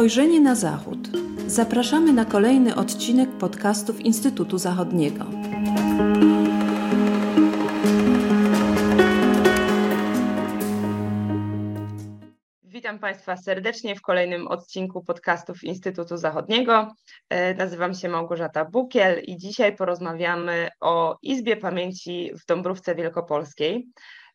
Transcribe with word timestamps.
Spojrzenie 0.00 0.40
na 0.40 0.54
Zachód. 0.54 0.98
Zapraszamy 1.46 2.12
na 2.12 2.24
kolejny 2.24 2.74
odcinek 2.74 3.30
podcastów 3.30 4.00
Instytutu 4.00 4.58
Zachodniego. 4.58 5.24
Witam 12.64 12.98
Państwa 12.98 13.36
serdecznie 13.36 13.96
w 13.96 14.02
kolejnym 14.02 14.48
odcinku 14.48 15.04
podcastów 15.04 15.64
Instytutu 15.64 16.16
Zachodniego. 16.16 16.94
E, 17.28 17.54
nazywam 17.54 17.94
się 17.94 18.08
Małgorzata 18.08 18.64
Bukiel 18.64 19.22
i 19.22 19.36
dzisiaj 19.36 19.76
porozmawiamy 19.76 20.68
o 20.80 21.18
Izbie 21.22 21.56
Pamięci 21.56 22.30
w 22.42 22.46
Dąbrówce 22.46 22.94
Wielkopolskiej. 22.94 23.88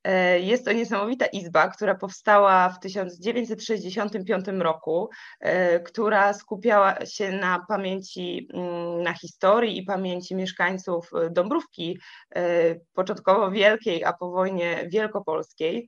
E, 0.05 0.39
jest 0.39 0.65
to 0.65 0.71
niesamowita 0.71 1.25
izba, 1.25 1.67
która 1.67 1.95
powstała 1.95 2.69
w 2.69 2.79
1965 2.79 4.45
roku, 4.59 5.09
e, 5.39 5.79
która 5.79 6.33
skupiała 6.33 7.05
się 7.05 7.31
na 7.31 7.65
pamięci, 7.67 8.47
mm, 8.53 9.03
na 9.03 9.13
historii 9.13 9.77
i 9.77 9.83
pamięci 9.83 10.35
mieszkańców 10.35 11.11
Dąbrówki, 11.31 11.99
początkowo 12.93 13.51
wielkiej, 13.51 14.03
a 14.03 14.13
po 14.13 14.31
wojnie 14.31 14.87
wielkopolskiej. 14.91 15.87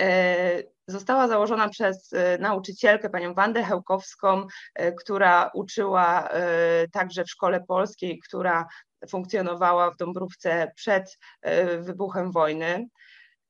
E, 0.00 0.62
została 0.86 1.28
założona 1.28 1.68
przez 1.68 2.12
e, 2.12 2.38
nauczycielkę, 2.38 3.10
panią 3.10 3.34
Wandę 3.34 3.62
Hełkowską, 3.64 4.46
e, 4.74 4.92
która 4.92 5.50
uczyła 5.54 6.28
także 6.92 7.24
w 7.24 7.30
szkole 7.30 7.60
polskiej, 7.68 8.20
która 8.28 8.66
funkcjonowała 9.08 9.90
w 9.90 9.96
Dąbrówce 9.96 10.72
przed 10.76 11.18
wybuchem 11.78 12.32
wojny. 12.32 12.88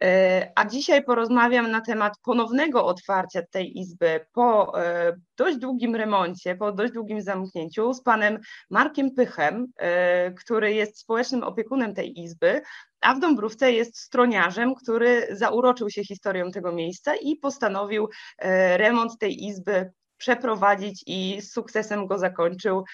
E, 0.02 0.52
a 0.54 0.64
dzisiaj 0.64 1.04
porozmawiam 1.04 1.70
na 1.70 1.80
temat 1.80 2.14
ponownego 2.24 2.86
otwarcia 2.86 3.42
tej 3.50 3.78
izby 3.78 4.26
po 4.32 4.80
e, 4.82 5.12
dość 5.36 5.58
długim 5.58 5.96
remoncie, 5.96 6.56
po 6.56 6.72
dość 6.72 6.92
długim 6.92 7.22
zamknięciu 7.22 7.94
z 7.94 8.02
panem 8.02 8.38
Markiem 8.70 9.14
Pychem, 9.14 9.66
e, 9.76 10.30
który 10.30 10.74
jest 10.74 10.98
społecznym 10.98 11.42
opiekunem 11.42 11.94
tej 11.94 12.20
izby, 12.20 12.62
a 13.00 13.14
w 13.14 13.20
Dąbrówce 13.20 13.72
jest 13.72 13.98
stroniarzem, 13.98 14.74
który 14.74 15.28
zauroczył 15.30 15.90
się 15.90 16.04
historią 16.04 16.50
tego 16.50 16.72
miejsca 16.72 17.16
i 17.16 17.36
postanowił 17.36 18.08
remont 18.76 19.18
tej 19.18 19.44
izby 19.44 19.90
przeprowadzić 20.16 21.04
i 21.06 21.40
z 21.42 21.52
sukcesem 21.52 22.06
go 22.06 22.18
zakończył, 22.18 22.84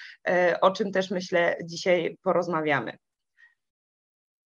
o 0.61 0.71
czym 0.71 0.93
też 0.93 1.11
myślę 1.11 1.56
dzisiaj 1.65 2.19
porozmawiamy. 2.23 2.98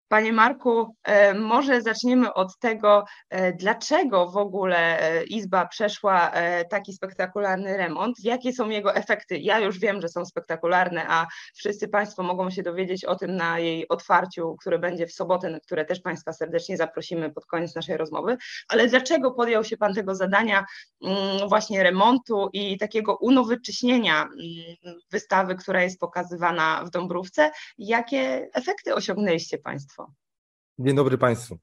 Panie 0.08 0.32
Marku, 0.32 0.94
e, 1.04 1.34
może 1.34 1.82
zaczniemy 1.82 2.34
od 2.34 2.58
tego, 2.58 3.04
e, 3.30 3.52
dlaczego 3.52 4.30
w 4.30 4.36
ogóle 4.36 5.00
e, 5.00 5.24
Izba 5.24 5.66
przeszła 5.66 6.32
taki 6.70 6.92
spektakularny 6.92 7.76
remont, 7.76 8.16
jakie 8.24 8.52
są 8.52 8.68
jego 8.68 8.94
efekty. 8.94 9.38
Ja 9.38 9.58
już 9.58 9.78
wiem, 9.78 10.00
że 10.00 10.08
są 10.08 10.24
spektakularne, 10.24 11.06
a 11.08 11.26
wszyscy 11.54 11.88
Państwo 11.88 12.22
mogą 12.22 12.50
się 12.50 12.62
dowiedzieć 12.62 13.04
o 13.04 13.16
tym 13.16 13.36
na 13.36 13.58
jej 13.58 13.88
otwarciu, 13.88 14.56
które 14.60 14.78
będzie 14.78 15.06
w 15.06 15.12
sobotę, 15.12 15.50
na 15.50 15.60
które 15.60 15.84
też 15.84 16.00
Państwa 16.00 16.32
serdecznie 16.32 16.76
zaprosimy 16.76 17.30
pod 17.30 17.46
koniec 17.46 17.74
naszej 17.74 17.96
rozmowy. 17.96 18.36
Ale 18.68 18.86
dlaczego 18.86 19.30
podjął 19.30 19.64
się 19.64 19.76
Pan 19.76 19.94
tego 19.94 20.14
zadania 20.14 20.64
mm, 21.04 21.48
właśnie 21.48 21.82
remontu 21.82 22.48
i 22.52 22.78
takiego 22.78 23.16
unowocześnienia 23.16 24.22
mm, 24.22 24.98
wystawy, 25.10 25.54
która 25.54 25.82
jest 25.82 26.00
pokazywana 26.00 26.84
w 26.84 26.90
Dąbrówce? 26.90 27.50
Jakie 27.78 28.48
efekty 28.54 28.94
osiągnęliście 28.94 29.58
Państwo? 29.58 29.97
Dzień 30.78 30.96
dobry 30.96 31.18
Państwu. 31.18 31.58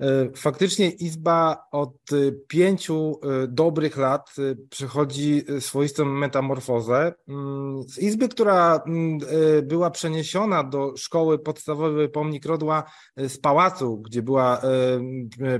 E, 0.00 0.30
faktycznie 0.36 0.90
Izba 0.90 1.66
od 1.72 1.94
e, 2.12 2.32
pięciu 2.48 3.20
e, 3.22 3.46
dobrych 3.48 3.96
lat 3.96 4.34
przechodzi 4.70 5.42
swoistą 5.60 6.04
metamorfozę. 6.04 7.14
Mm, 7.28 7.82
z 7.82 7.98
Izby, 7.98 8.28
która 8.28 8.82
mm, 8.86 9.18
była 9.62 9.90
przeniesiona 9.90 10.64
do 10.64 10.96
szkoły 10.96 11.38
podstawowej 11.38 12.08
Pomnik 12.08 12.46
Rodła 12.46 12.84
z 13.16 13.38
pałacu, 13.38 13.98
gdzie 13.98 14.22
była 14.22 14.62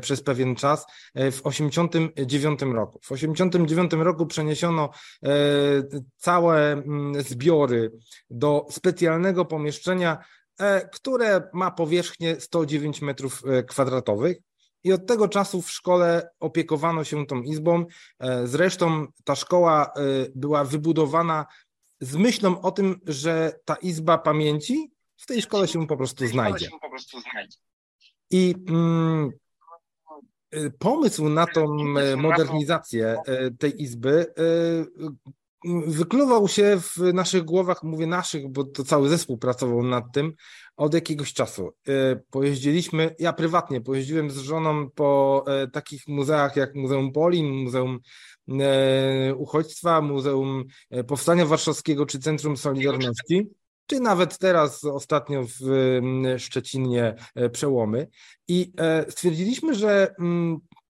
przez 0.00 0.22
pewien 0.22 0.56
czas, 0.56 0.86
w 1.14 1.42
1989 1.42 2.62
roku. 2.62 2.98
W 3.02 3.08
1989 3.08 4.04
roku 4.04 4.26
przeniesiono 4.26 4.90
całe 6.16 6.72
mm, 6.72 7.22
zbiory 7.22 7.92
do 8.30 8.66
specjalnego 8.70 9.44
pomieszczenia 9.44 10.18
które 10.92 11.48
ma 11.52 11.70
powierzchnię 11.70 12.40
109 12.40 13.02
metrów 13.02 13.42
e, 13.46 13.62
kwadratowych. 13.62 14.38
I 14.84 14.92
od 14.92 15.06
tego 15.06 15.28
czasu 15.28 15.62
w 15.62 15.70
szkole 15.70 16.30
opiekowano 16.40 17.04
się 17.04 17.26
tą 17.26 17.42
izbą. 17.42 17.86
E, 18.18 18.46
zresztą 18.46 19.06
ta 19.24 19.34
szkoła 19.34 19.92
była 20.34 20.64
wybudowana 20.64 21.46
z 22.00 22.16
myślą 22.16 22.60
o 22.60 22.72
tym, 22.72 23.00
że 23.06 23.52
ta 23.64 23.74
izba 23.74 24.18
pamięci 24.18 24.90
w 25.16 25.26
tej 25.26 25.42
szkole 25.42 25.68
się 25.68 25.86
po 25.86 25.96
prostu 25.96 26.26
znajdzie. 26.26 26.68
I 28.30 28.54
mm, 28.68 29.30
pomysł 30.78 31.28
na 31.28 31.46
tą 31.46 31.66
modernizację 32.16 33.16
tej 33.58 33.82
izby 33.82 34.34
wykluwał 35.86 36.48
się 36.48 36.80
w 36.80 37.14
naszych 37.14 37.44
głowach, 37.44 37.82
mówię 37.82 38.06
naszych, 38.06 38.48
bo 38.48 38.64
to 38.64 38.84
cały 38.84 39.08
zespół 39.08 39.38
pracował 39.38 39.82
nad 39.82 40.04
tym 40.12 40.32
od 40.76 40.94
jakiegoś 40.94 41.32
czasu. 41.32 41.70
E, 41.88 42.16
pojeździliśmy, 42.30 43.14
ja 43.18 43.32
prywatnie 43.32 43.80
pojeździłem 43.80 44.30
z 44.30 44.36
żoną 44.38 44.90
po 44.90 45.44
e, 45.46 45.68
takich 45.68 46.08
muzeach 46.08 46.56
jak 46.56 46.74
Muzeum 46.74 47.12
Polin, 47.12 47.46
Muzeum 47.46 47.98
e, 48.48 49.34
Uchodźstwa, 49.34 50.00
Muzeum 50.00 50.64
Powstania 51.06 51.46
Warszawskiego 51.46 52.06
czy 52.06 52.18
Centrum 52.18 52.56
Solidarności 52.56 53.50
czy 53.86 54.00
nawet 54.00 54.38
teraz 54.38 54.84
ostatnio 54.84 55.42
w 55.44 56.00
Szczecinie 56.38 57.14
przełomy. 57.52 58.08
I 58.48 58.72
stwierdziliśmy, 59.08 59.74
że 59.74 60.14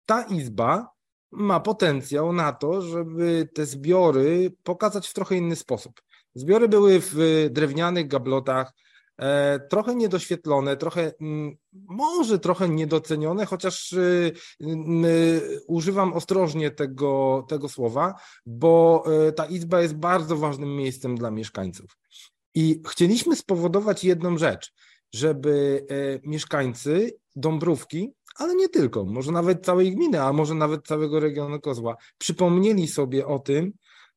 ta 0.07 0.23
izba 0.23 0.89
ma 1.33 1.61
potencjał 1.61 2.33
na 2.33 2.53
to, 2.53 2.83
żeby 2.83 3.49
te 3.55 3.67
zbiory 3.67 4.53
pokazać 4.63 5.09
w 5.09 5.15
trochę 5.15 5.37
inny 5.37 5.57
sposób. 5.57 6.03
Zbiory 6.35 6.69
były 6.69 7.01
w 7.01 7.15
drewnianych 7.51 8.09
gablotach, 8.09 8.73
e, 9.19 9.61
trochę 9.61 9.95
niedoświetlone, 9.95 10.77
trochę, 10.77 11.13
mm, 11.21 11.57
może 11.73 12.39
trochę 12.39 12.69
niedocenione, 12.69 13.47
chociaż 13.47 13.93
y, 13.93 14.33
y, 14.61 15.61
używam 15.67 16.13
ostrożnie 16.13 16.71
tego, 16.71 17.45
tego 17.49 17.69
słowa, 17.69 18.15
bo 18.47 19.05
e, 19.29 19.33
ta 19.33 19.47
izba 19.47 19.81
jest 19.81 19.95
bardzo 19.95 20.37
ważnym 20.37 20.77
miejscem 20.77 21.17
dla 21.17 21.31
mieszkańców. 21.31 21.97
I 22.55 22.83
chcieliśmy 22.89 23.37
spowodować 23.37 24.05
jedną 24.05 24.39
rzecz, 24.39 24.73
żeby 25.13 25.87
e, 25.91 26.29
mieszkańcy 26.29 27.19
Dąbrówki 27.37 28.13
ale 28.41 28.55
nie 28.55 28.69
tylko, 28.69 29.05
może 29.05 29.33
nawet 29.33 29.65
całej 29.65 29.95
gminy, 29.95 30.23
a 30.23 30.33
może 30.33 30.55
nawet 30.55 30.87
całego 30.87 31.21
regionu 31.21 31.61
Kozła, 31.61 31.97
przypomnieli 32.19 32.89
sobie 32.89 33.27
o 33.27 33.39
tym, 33.39 33.73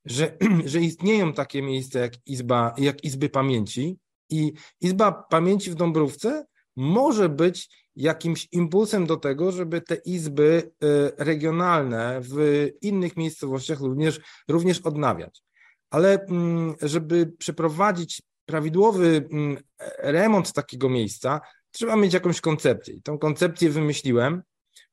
że, 0.06 0.38
że 0.72 0.82
istnieją 0.82 1.34
takie 1.34 1.62
miejsca 1.62 2.00
jak, 2.00 2.14
izba, 2.26 2.74
jak 2.78 3.04
Izby 3.04 3.30
Pamięci 3.30 3.98
i 4.30 4.54
Izba 4.82 5.12
Pamięci 5.12 5.72
w 5.72 5.76
Dąbrówce 5.76 6.46
może 6.76 7.30
być 7.30 7.70
jakimś 7.96 8.48
impulsem 8.52 9.06
do 9.06 9.18
tego, 9.18 9.52
żeby 9.52 9.82
te 9.82 9.96
izby 9.96 10.72
y, 10.84 11.12
regionalne 11.18 12.22
w 12.22 12.68
innych 12.82 13.18
miejscowościach 13.18 13.80
również, 13.80 14.20
również 14.48 14.82
odnawiać. 14.82 15.44
Ale 15.90 16.26
mm, 16.26 16.76
żeby 16.82 17.34
przeprowadzić 17.38 18.22
prawidłowy 18.46 19.28
mm, 19.32 19.58
remont 19.98 20.54
takiego 20.54 20.90
miejsca, 20.90 21.42
trzeba 21.74 21.96
mieć 21.96 22.14
jakąś 22.14 22.42
koncepcję. 22.42 22.94
I 22.94 23.02
tą 23.02 23.18
koncepcję 23.18 23.70
wymyśliłem. 23.70 24.42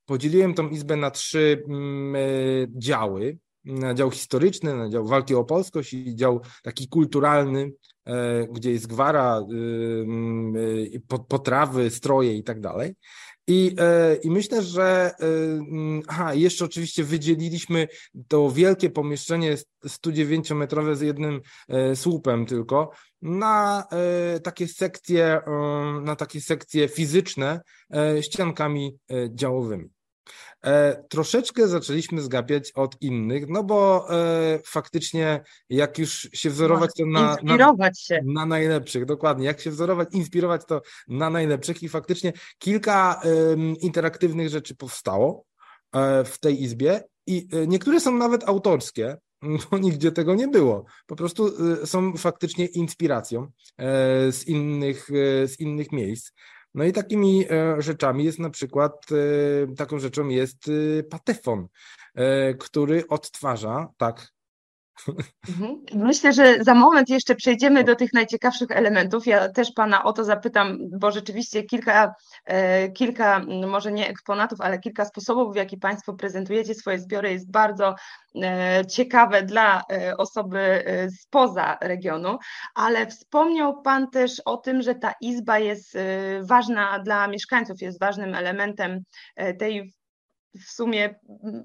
Podzieliłem 0.06 0.54
tą 0.54 0.68
izbę 0.68 0.96
na 0.96 1.10
trzy 1.10 1.62
mm, 1.68 2.16
e, 2.16 2.20
działy. 2.78 3.38
Na 3.64 3.94
dział 3.94 4.10
historyczny, 4.10 4.76
na 4.76 4.88
dział 4.88 5.06
walki 5.06 5.34
o 5.34 5.44
polskość 5.44 5.92
i 5.92 6.16
dział 6.16 6.40
taki 6.62 6.88
kulturalny, 6.88 7.72
e, 8.04 8.46
gdzie 8.52 8.70
jest 8.70 8.86
gwara, 8.86 9.40
y, 9.40 9.54
mm, 10.02 10.56
y, 10.56 11.02
potrawy, 11.28 11.90
stroje 11.90 12.36
i 12.36 12.44
tak 12.44 12.60
dalej. 12.60 12.94
I, 13.50 13.76
e, 13.78 14.14
I 14.14 14.30
myślę, 14.30 14.62
że 14.62 15.10
mm, 15.20 16.02
aha, 16.08 16.34
jeszcze 16.34 16.64
oczywiście 16.64 17.04
wydzieliliśmy 17.04 17.88
to 18.28 18.50
wielkie 18.50 18.90
pomieszczenie 18.90 19.56
109-metrowe 19.86 20.96
z 20.96 21.00
jednym 21.00 21.40
słupem 21.94 22.46
tylko, 22.46 22.90
na 23.22 23.84
e, 23.90 24.40
takie 24.40 24.68
sekcje, 24.68 25.24
e, 25.24 25.40
na 26.02 26.16
takie 26.16 26.40
sekcje 26.40 26.88
fizyczne 26.88 27.60
e, 27.94 28.22
ściankami 28.22 28.98
działowymi. 29.30 29.90
Troszeczkę 31.08 31.68
zaczęliśmy 31.68 32.22
zgapiać 32.22 32.72
od 32.72 33.02
innych, 33.02 33.48
no 33.48 33.64
bo 33.64 34.06
faktycznie 34.64 35.40
jak 35.68 35.98
już 35.98 36.28
się 36.32 36.50
wzorować, 36.50 36.90
to 36.98 37.06
na, 37.06 37.30
inspirować 37.30 38.08
na, 38.10 38.16
się. 38.16 38.22
na 38.24 38.46
najlepszych, 38.46 39.04
dokładnie, 39.04 39.46
jak 39.46 39.60
się 39.60 39.70
wzorować, 39.70 40.08
inspirować 40.12 40.62
to 40.66 40.82
na 41.08 41.30
najlepszych 41.30 41.82
i 41.82 41.88
faktycznie 41.88 42.32
kilka 42.58 43.20
interaktywnych 43.80 44.48
rzeczy 44.48 44.74
powstało 44.76 45.44
w 46.24 46.34
tej 46.40 46.62
izbie 46.62 47.02
i 47.26 47.48
niektóre 47.66 48.00
są 48.00 48.16
nawet 48.16 48.48
autorskie, 48.48 49.16
bo 49.70 49.78
nigdzie 49.78 50.12
tego 50.12 50.34
nie 50.34 50.48
było. 50.48 50.84
Po 51.06 51.16
prostu 51.16 51.50
są 51.86 52.16
faktycznie 52.16 52.66
inspiracją 52.66 53.46
z 54.30 54.48
innych, 54.48 55.08
z 55.46 55.60
innych 55.60 55.92
miejsc. 55.92 56.30
No 56.74 56.84
i 56.84 56.92
takimi 56.92 57.46
rzeczami 57.78 58.24
jest 58.24 58.38
na 58.38 58.50
przykład, 58.50 59.06
taką 59.76 59.98
rzeczą 59.98 60.28
jest 60.28 60.70
patefon, 61.10 61.66
który 62.58 63.08
odtwarza, 63.08 63.88
tak. 63.96 64.32
Myślę, 65.94 66.32
że 66.32 66.64
za 66.64 66.74
moment 66.74 67.08
jeszcze 67.08 67.34
przejdziemy 67.34 67.84
do 67.84 67.96
tych 67.96 68.12
najciekawszych 68.12 68.70
elementów. 68.70 69.26
Ja 69.26 69.48
też 69.48 69.72
Pana 69.72 70.04
o 70.04 70.12
to 70.12 70.24
zapytam, 70.24 70.78
bo 70.98 71.10
rzeczywiście 71.10 71.62
kilka, 71.62 72.14
e, 72.44 72.88
kilka 72.88 73.44
może 73.66 73.92
nie 73.92 74.08
eksponatów, 74.08 74.60
ale 74.60 74.78
kilka 74.78 75.04
sposobów, 75.04 75.52
w 75.52 75.56
jaki 75.56 75.76
Państwo 75.76 76.14
prezentujecie 76.14 76.74
swoje 76.74 76.98
zbiory 76.98 77.32
jest 77.32 77.50
bardzo 77.50 77.94
e, 78.42 78.86
ciekawe 78.86 79.42
dla 79.42 79.82
e, 79.92 80.16
osoby 80.16 80.84
spoza 81.20 81.78
regionu, 81.80 82.38
ale 82.74 83.06
wspomniał 83.06 83.82
Pan 83.82 84.10
też 84.10 84.42
o 84.44 84.56
tym, 84.56 84.82
że 84.82 84.94
ta 84.94 85.14
izba 85.20 85.58
jest 85.58 85.98
ważna 86.42 86.98
dla 86.98 87.28
mieszkańców, 87.28 87.80
jest 87.80 88.00
ważnym 88.00 88.34
elementem 88.34 89.02
tej 89.58 89.94
w 90.54 90.70
sumie 90.70 91.14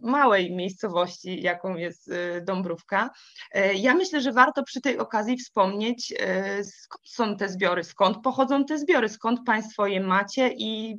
małej 0.02 0.56
miejscowości, 0.56 1.42
jaką 1.42 1.76
jest 1.76 2.08
y, 2.08 2.42
Dąbrówka. 2.42 3.10
E, 3.52 3.74
ja 3.74 3.96
myślę, 3.96 4.22
że 4.22 4.32
warto 4.32 4.64
przy 4.64 4.82
tej 4.82 4.98
okazji 4.98 5.38
wspomnieć, 5.38 6.14
e, 6.20 6.64
skąd 6.64 7.10
są 7.10 7.38
te 7.38 7.50
zbiory, 7.50 7.84
skąd 7.84 8.18
pochodzą 8.24 8.66
te 8.66 8.78
zbiory, 8.78 9.10
skąd 9.10 9.40
Państwo 9.46 9.88
je 9.88 10.02
macie 10.02 10.54
i 10.58 10.98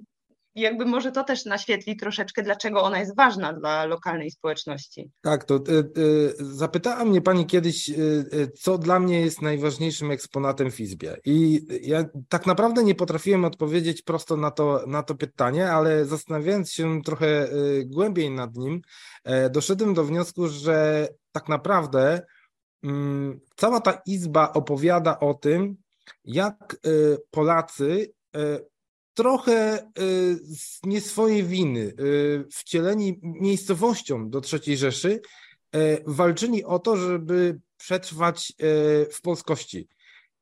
jakby 0.57 0.87
może 0.87 1.13
to 1.13 1.25
też 1.25 1.45
naświetli 1.45 1.97
troszeczkę, 1.97 2.43
dlaczego 2.43 2.83
ona 2.83 2.99
jest 2.99 3.17
ważna 3.17 3.53
dla 3.53 3.85
lokalnej 3.85 4.31
społeczności. 4.31 5.11
Tak, 5.21 5.45
to 5.45 5.57
y, 5.57 6.01
y, 6.01 6.35
zapytała 6.39 7.05
mnie 7.05 7.21
pani 7.21 7.47
kiedyś, 7.47 7.91
y, 7.91 8.53
co 8.61 8.79
dla 8.79 8.99
mnie 8.99 9.21
jest 9.21 9.43
najważniejszym 9.43 10.11
eksponatem 10.11 10.71
w 10.71 10.81
Izbie. 10.81 11.17
I 11.25 11.67
ja 11.83 12.05
tak 12.29 12.47
naprawdę 12.47 12.85
nie 12.85 12.95
potrafiłem 12.95 13.45
odpowiedzieć 13.45 14.03
prosto 14.03 14.37
na 14.37 14.51
to, 14.51 14.85
na 14.87 15.03
to 15.03 15.15
pytanie, 15.15 15.71
ale 15.71 16.05
zastanawiając 16.05 16.73
się 16.73 17.03
trochę 17.03 17.49
głębiej 17.85 18.31
nad 18.31 18.57
nim, 18.57 18.81
doszedłem 19.51 19.95
do 19.95 20.05
wniosku, 20.05 20.49
że 20.49 21.09
tak 21.33 21.49
naprawdę 21.49 22.23
mm, 22.85 23.41
cała 23.57 23.81
ta 23.81 24.03
izba 24.07 24.53
opowiada 24.53 25.21
o 25.21 25.35
tym, 25.35 25.77
jak 26.25 26.77
Polacy 27.31 28.13
trochę 29.17 29.79
y, 29.79 30.39
z 30.57 30.81
nie 30.85 31.01
swojej 31.01 31.45
winy, 31.45 31.81
y, 32.01 32.45
wcieleni 32.53 33.21
miejscowością 33.23 34.31
do 34.31 34.41
III 34.53 34.77
Rzeszy, 34.77 35.21
y, 35.77 36.03
walczyli 36.07 36.65
o 36.65 36.79
to, 36.79 36.97
żeby 36.97 37.61
przetrwać 37.77 38.53
w 39.13 39.21
polskości. 39.23 39.89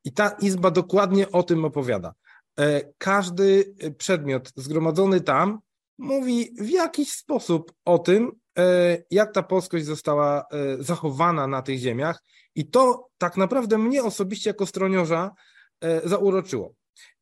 I 0.03 0.11
ta 0.13 0.29
izba 0.29 0.71
dokładnie 0.71 1.31
o 1.31 1.43
tym 1.43 1.65
opowiada. 1.65 2.13
Każdy 2.97 3.75
przedmiot 3.97 4.51
zgromadzony 4.55 5.21
tam 5.21 5.59
mówi 5.97 6.55
w 6.59 6.69
jakiś 6.69 7.11
sposób 7.11 7.73
o 7.85 7.99
tym, 7.99 8.31
jak 9.11 9.33
ta 9.33 9.43
polskość 9.43 9.85
została 9.85 10.45
zachowana 10.79 11.47
na 11.47 11.61
tych 11.61 11.79
ziemiach. 11.79 12.23
I 12.55 12.69
to 12.69 13.07
tak 13.17 13.37
naprawdę 13.37 13.77
mnie 13.77 14.03
osobiście 14.03 14.49
jako 14.49 14.65
stroniorza 14.65 15.31
zauroczyło. 16.03 16.73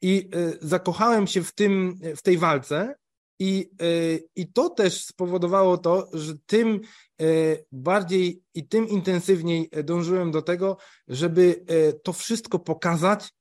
I 0.01 0.29
y, 0.35 0.57
zakochałem 0.61 1.27
się 1.27 1.43
w, 1.43 1.51
tym, 1.51 1.99
w 2.15 2.21
tej 2.21 2.37
walce, 2.37 2.95
i, 3.39 3.69
y, 3.81 4.27
I 4.35 4.47
to 4.47 4.69
też 4.69 5.05
spowodowało 5.05 5.77
to, 5.77 6.09
że 6.13 6.33
tym 6.45 6.81
y, 7.21 7.65
bardziej 7.71 8.41
i 8.53 8.67
tym 8.67 8.89
intensywniej 8.89 9.69
dążyłem 9.83 10.31
do 10.31 10.41
tego, 10.41 10.77
żeby 11.07 11.65
to 12.03 12.13
wszystko 12.13 12.59
pokazać 12.59 13.33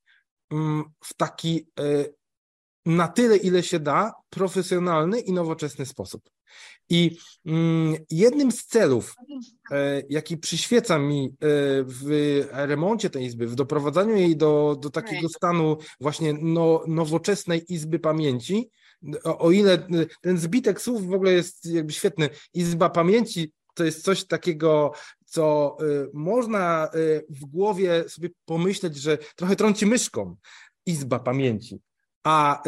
mm, 0.51 0.85
w 1.05 1.15
taki 1.15 1.67
na 2.87 3.09
tyle, 3.09 3.37
ile 3.37 3.63
się 3.63 3.81
da, 3.81 4.13
profesjonalny 4.31 5.21
i 5.21 5.33
nowoczesny 5.33 5.87
sposób. 5.87 6.31
I 6.93 7.17
mm, 7.47 7.97
jednym 8.11 8.53
z 8.53 8.65
celów, 8.65 9.15
e, 9.71 10.03
jaki 10.09 10.37
przyświeca 10.37 10.99
mi 10.99 11.27
e, 11.27 11.33
w 11.85 12.07
remoncie 12.51 13.11
tej 13.11 13.25
izby, 13.25 13.47
w 13.47 13.55
doprowadzaniu 13.55 14.17
jej 14.17 14.37
do, 14.37 14.77
do 14.81 14.91
takiego 14.91 15.29
stanu 15.29 15.77
właśnie 16.01 16.33
no, 16.33 16.85
nowoczesnej 16.87 17.73
izby 17.73 17.99
pamięci, 17.99 18.71
o, 19.25 19.39
o 19.39 19.51
ile 19.51 19.73
e, 19.75 19.89
ten 20.21 20.39
zbitek 20.39 20.81
słów 20.81 21.07
w 21.07 21.15
ogóle 21.15 21.33
jest 21.33 21.67
jakby 21.67 21.93
świetny, 21.93 22.29
izba 22.55 22.91
pamięci 22.91 23.53
to 23.75 23.85
jest 23.85 24.05
coś 24.05 24.25
takiego, 24.25 24.93
co 25.25 25.77
można 26.13 26.91
w 27.29 27.45
głowie 27.45 28.05
sobie 28.09 28.29
pomyśleć, 28.45 28.97
że 28.97 29.19
trochę 29.37 29.57
trąci 29.57 29.87
myszką. 29.87 30.37
Izba 30.87 31.19
pamięci 31.19 31.81
a, 32.25 32.63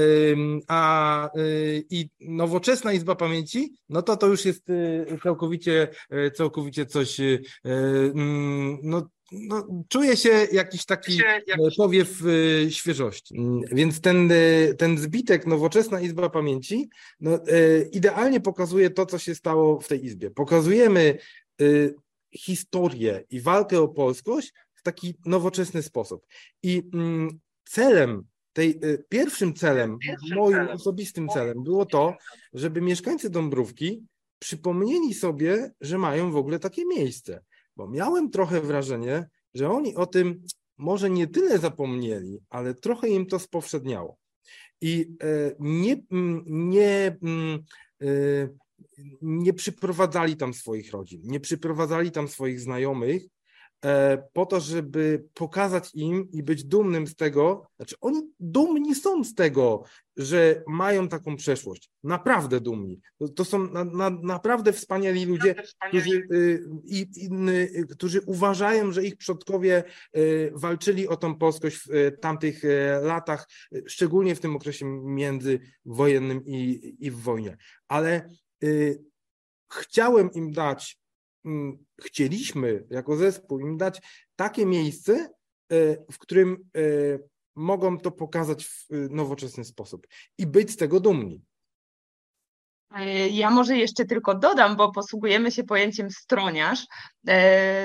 a 0.69 1.31
y, 1.37 1.85
i 1.91 2.09
nowoczesna 2.21 2.93
Izba 2.93 3.15
Pamięci, 3.15 3.73
no 3.89 4.03
to 4.03 4.17
to 4.17 4.27
już 4.27 4.45
jest 4.45 4.71
y, 4.71 5.19
całkowicie, 5.23 5.89
y, 6.13 6.31
całkowicie 6.31 6.87
coś, 6.87 7.21
mm, 7.65 8.79
no, 8.83 9.09
no, 9.33 9.85
czuję 9.89 10.17
się 10.17 10.47
jakiś 10.53 10.85
taki 10.85 11.21
powiew 11.77 12.23
świeżości. 12.71 13.39
Mm, 13.39 13.61
więc 13.73 14.01
ten, 14.01 14.33
ten 14.79 14.99
zbitek 14.99 15.47
Nowoczesna 15.47 16.01
Izba 16.01 16.31
Pamięci 16.31 16.89
no, 17.21 17.39
idealnie 17.93 18.41
pokazuje 18.41 18.91
to, 18.91 19.07
co 19.07 19.19
się 19.19 19.35
stało 19.35 19.81
w 19.81 19.89
tej 19.89 20.05
izbie. 20.05 20.31
Pokazujemy 20.31 21.19
historię 22.37 23.25
i 23.31 23.41
walkę 23.41 23.81
o 23.81 23.89
polskość 23.89 24.53
w 24.75 24.83
taki 24.83 25.15
nowoczesny 25.27 25.83
sposób. 25.83 26.27
I 26.63 26.83
mm, 26.95 27.39
celem 27.65 28.25
tej 28.55 28.81
y, 28.85 29.05
pierwszym 29.09 29.55
celem, 29.55 29.99
pierwszym 29.99 30.39
moim 30.39 30.57
celem. 30.57 30.77
osobistym 30.77 31.29
celem 31.29 31.63
było 31.63 31.87
to, 31.87 32.17
żeby 32.53 32.81
mieszkańcy 32.81 33.31
Dąbrówki 33.31 34.03
przypomnieli 34.39 35.15
sobie, 35.15 35.71
że 35.81 35.99
mają 35.99 36.33
w 36.33 36.37
ogóle 36.37 36.59
takie 36.59 36.87
miejsce. 36.87 37.41
Bo 37.77 37.89
miałem 37.89 38.31
trochę 38.31 38.61
wrażenie, 38.61 39.29
że 39.55 39.71
oni 39.71 39.95
o 39.95 40.07
tym 40.07 40.43
może 40.79 41.11
nie 41.11 41.27
tyle 41.27 41.59
zapomnieli, 41.59 42.39
ale 42.49 42.75
trochę 42.75 43.09
im 43.09 43.27
to 43.27 43.39
spowszedniało. 43.39 44.17
I 44.81 45.17
e, 45.23 45.55
nie, 45.59 45.97
nie, 46.47 47.17
e, 48.03 48.49
nie 49.23 49.53
przyprowadzali 49.53 50.37
tam 50.37 50.55
swoich 50.55 50.93
rodzin, 50.93 51.21
nie 51.25 51.41
przyprowadzali 51.41 52.11
tam 52.11 52.29
swoich 52.29 52.61
znajomych, 52.61 53.23
po 54.33 54.47
to, 54.47 54.61
żeby 54.61 55.25
pokazać 55.35 55.91
im 55.95 56.31
i 56.33 56.43
być 56.43 56.65
dumnym 56.65 57.07
z 57.07 57.17
tego, 57.17 57.67
znaczy 57.77 57.97
oni 58.01 58.23
dumni 58.41 58.95
są 58.95 59.25
z 59.25 59.35
tego, 59.35 59.85
że 60.17 60.63
mają 60.67 61.09
taką 61.09 61.37
przeszłość, 61.37 61.91
naprawdę 62.03 62.61
dumni. 62.61 63.01
To, 63.37 63.45
są 63.45 63.71
na, 63.71 63.85
na, 63.85 64.11
naprawdę 64.11 64.73
wspaniali 64.73 65.25
ludzie, 65.27 65.55
którzy, 65.89 66.29
y, 66.33 66.65
i, 66.85 67.07
y, 67.51 67.87
którzy 67.91 68.21
uważają, 68.27 68.93
że 68.93 69.05
ich 69.05 69.17
przodkowie 69.17 69.85
y, 70.17 70.53
walczyli 70.55 71.09
o 71.09 71.17
tą 71.17 71.35
polskość 71.35 71.77
w 71.77 72.11
tamtych 72.21 72.63
latach, 73.03 73.49
szczególnie 73.87 74.35
w 74.35 74.41
tym 74.41 74.57
okresie 74.57 74.87
międzywojennym 75.05 76.45
i, 76.47 76.95
i 77.01 77.11
w 77.11 77.21
wojnie. 77.21 77.57
Ale 77.89 78.31
chciałem 79.71 80.33
im 80.33 80.53
dać 80.53 81.04
chcieliśmy 82.03 82.85
jako 82.91 83.17
zespół 83.17 83.59
im 83.59 83.77
dać 83.77 84.01
takie 84.37 84.67
miejsce, 84.67 85.13
e, 85.73 85.97
w 86.13 86.19
którym 86.19 86.53
e, 86.53 86.81
mogą 87.55 87.99
to 87.99 88.11
pokazać 88.11 88.65
w 88.65 88.87
e, 88.91 88.97
nowoczesny 89.11 89.65
sposób 89.65 90.07
i 90.39 90.47
być 90.47 90.71
z 90.71 90.77
tego 90.77 91.01
dumni. 91.01 91.43
Ja 93.31 93.51
może 93.51 93.77
jeszcze 93.77 94.05
tylko 94.05 94.35
dodam, 94.35 94.77
bo 94.77 94.93
posługujemy 94.93 95.51
się 95.51 95.65
pojęciem 95.65 96.11
stroniarz, 96.11 96.87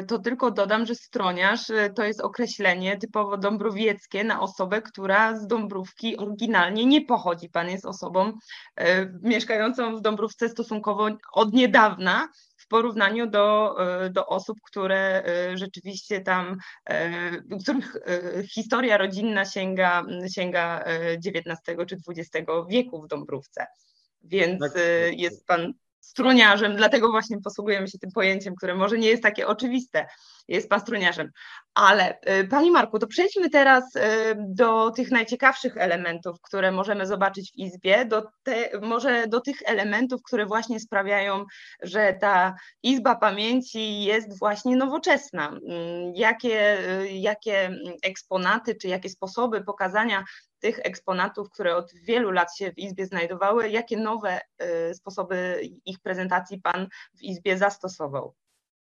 to 0.07 0.19
tylko 0.19 0.51
dodam, 0.51 0.85
że 0.85 0.95
stroniarz 0.95 1.71
to 1.95 2.03
jest 2.03 2.21
określenie 2.21 2.97
typowo 2.97 3.37
dąbrowieckie 3.37 4.23
na 4.23 4.41
osobę, 4.41 4.81
która 4.81 5.35
z 5.35 5.47
Dąbrówki 5.47 6.17
oryginalnie 6.17 6.85
nie 6.85 7.05
pochodzi. 7.05 7.49
Pan 7.49 7.69
jest 7.69 7.85
osobą 7.85 8.33
mieszkającą 9.21 9.95
w 9.95 10.01
Dąbrówce 10.01 10.49
stosunkowo 10.49 11.09
od 11.33 11.53
niedawna, 11.53 12.27
porównaniu 12.69 13.27
do, 13.27 13.75
e, 13.79 14.09
do 14.09 14.25
osób, 14.25 14.57
które 14.63 15.23
e, 15.25 15.57
rzeczywiście 15.57 16.21
tam, 16.21 16.57
e, 16.85 17.31
których 17.63 17.97
historia 18.53 18.97
rodzinna 18.97 19.45
sięga, 19.45 20.05
sięga 20.35 20.83
XIX 21.25 21.59
czy 21.87 21.97
XX 22.07 22.47
wieku 22.69 23.01
w 23.01 23.07
Dąbrówce. 23.07 23.65
Więc 24.23 24.61
tak, 24.61 24.73
tak, 24.73 24.81
tak. 24.81 25.19
jest 25.19 25.47
pan 25.47 25.73
struniarzem, 25.99 26.75
dlatego 26.75 27.11
właśnie 27.11 27.41
posługujemy 27.41 27.87
się 27.87 27.99
tym 27.99 28.11
pojęciem, 28.11 28.55
które 28.55 28.75
może 28.75 28.97
nie 28.97 29.07
jest 29.07 29.23
takie 29.23 29.47
oczywiste. 29.47 30.07
Jest 30.49 30.69
pan 30.69 30.79
struniarzem. 30.79 31.31
Ale 31.73 32.19
y, 32.41 32.47
Pani 32.47 32.71
Marku, 32.71 32.99
to 32.99 33.07
przejdźmy 33.07 33.49
teraz 33.49 33.95
y, 33.95 34.01
do 34.37 34.91
tych 34.91 35.11
najciekawszych 35.11 35.77
elementów, 35.77 36.41
które 36.41 36.71
możemy 36.71 37.07
zobaczyć 37.07 37.51
w 37.51 37.55
Izbie, 37.55 38.05
do 38.05 38.23
te, 38.43 38.79
może 38.81 39.27
do 39.27 39.41
tych 39.41 39.57
elementów, 39.65 40.21
które 40.23 40.45
właśnie 40.45 40.79
sprawiają, 40.79 41.45
że 41.81 42.13
ta 42.13 42.55
Izba 42.83 43.15
Pamięci 43.15 44.03
jest 44.03 44.39
właśnie 44.39 44.75
nowoczesna. 44.75 45.47
Mm, 45.47 46.15
jakie, 46.15 46.79
y, 47.01 47.09
jakie 47.09 47.75
eksponaty, 48.03 48.75
czy 48.75 48.87
jakie 48.87 49.09
sposoby 49.09 49.63
pokazania 49.63 50.23
tych 50.59 50.79
eksponatów, 50.83 51.49
które 51.49 51.75
od 51.75 51.93
wielu 51.93 52.31
lat 52.31 52.57
się 52.57 52.71
w 52.71 52.77
Izbie 52.77 53.05
znajdowały, 53.05 53.69
jakie 53.69 53.97
nowe 53.97 54.41
sposoby 54.93 55.61
ich 55.85 55.99
prezentacji 55.99 56.61
Pan 56.61 56.87
w 57.13 57.21
Izbie 57.21 57.57
zastosował? 57.57 58.35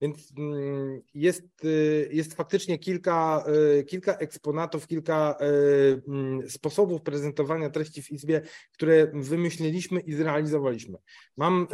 Więc 0.05 0.33
mm, 0.39 1.01
jest, 1.15 1.65
y, 1.65 2.09
jest 2.13 2.35
faktycznie 2.35 2.79
kilka, 2.79 3.45
y, 3.79 3.85
kilka 3.85 4.17
eksponatów, 4.17 4.87
kilka 4.87 5.39
y, 5.41 6.03
mm, 6.09 6.51
sposobów 6.51 7.03
prezentowania 7.03 7.71
treści 7.71 8.03
w 8.03 8.11
Izbie, 8.11 8.41
które 8.73 9.07
wymyśliliśmy 9.15 10.01
i 10.01 10.13
zrealizowaliśmy. 10.13 10.99
Mam, 11.37 11.67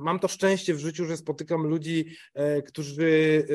mam 0.00 0.18
to 0.18 0.28
szczęście 0.28 0.74
w 0.74 0.78
życiu, 0.78 1.04
że 1.04 1.16
spotykam 1.16 1.66
ludzi, 1.66 2.16
którzy 2.66 3.46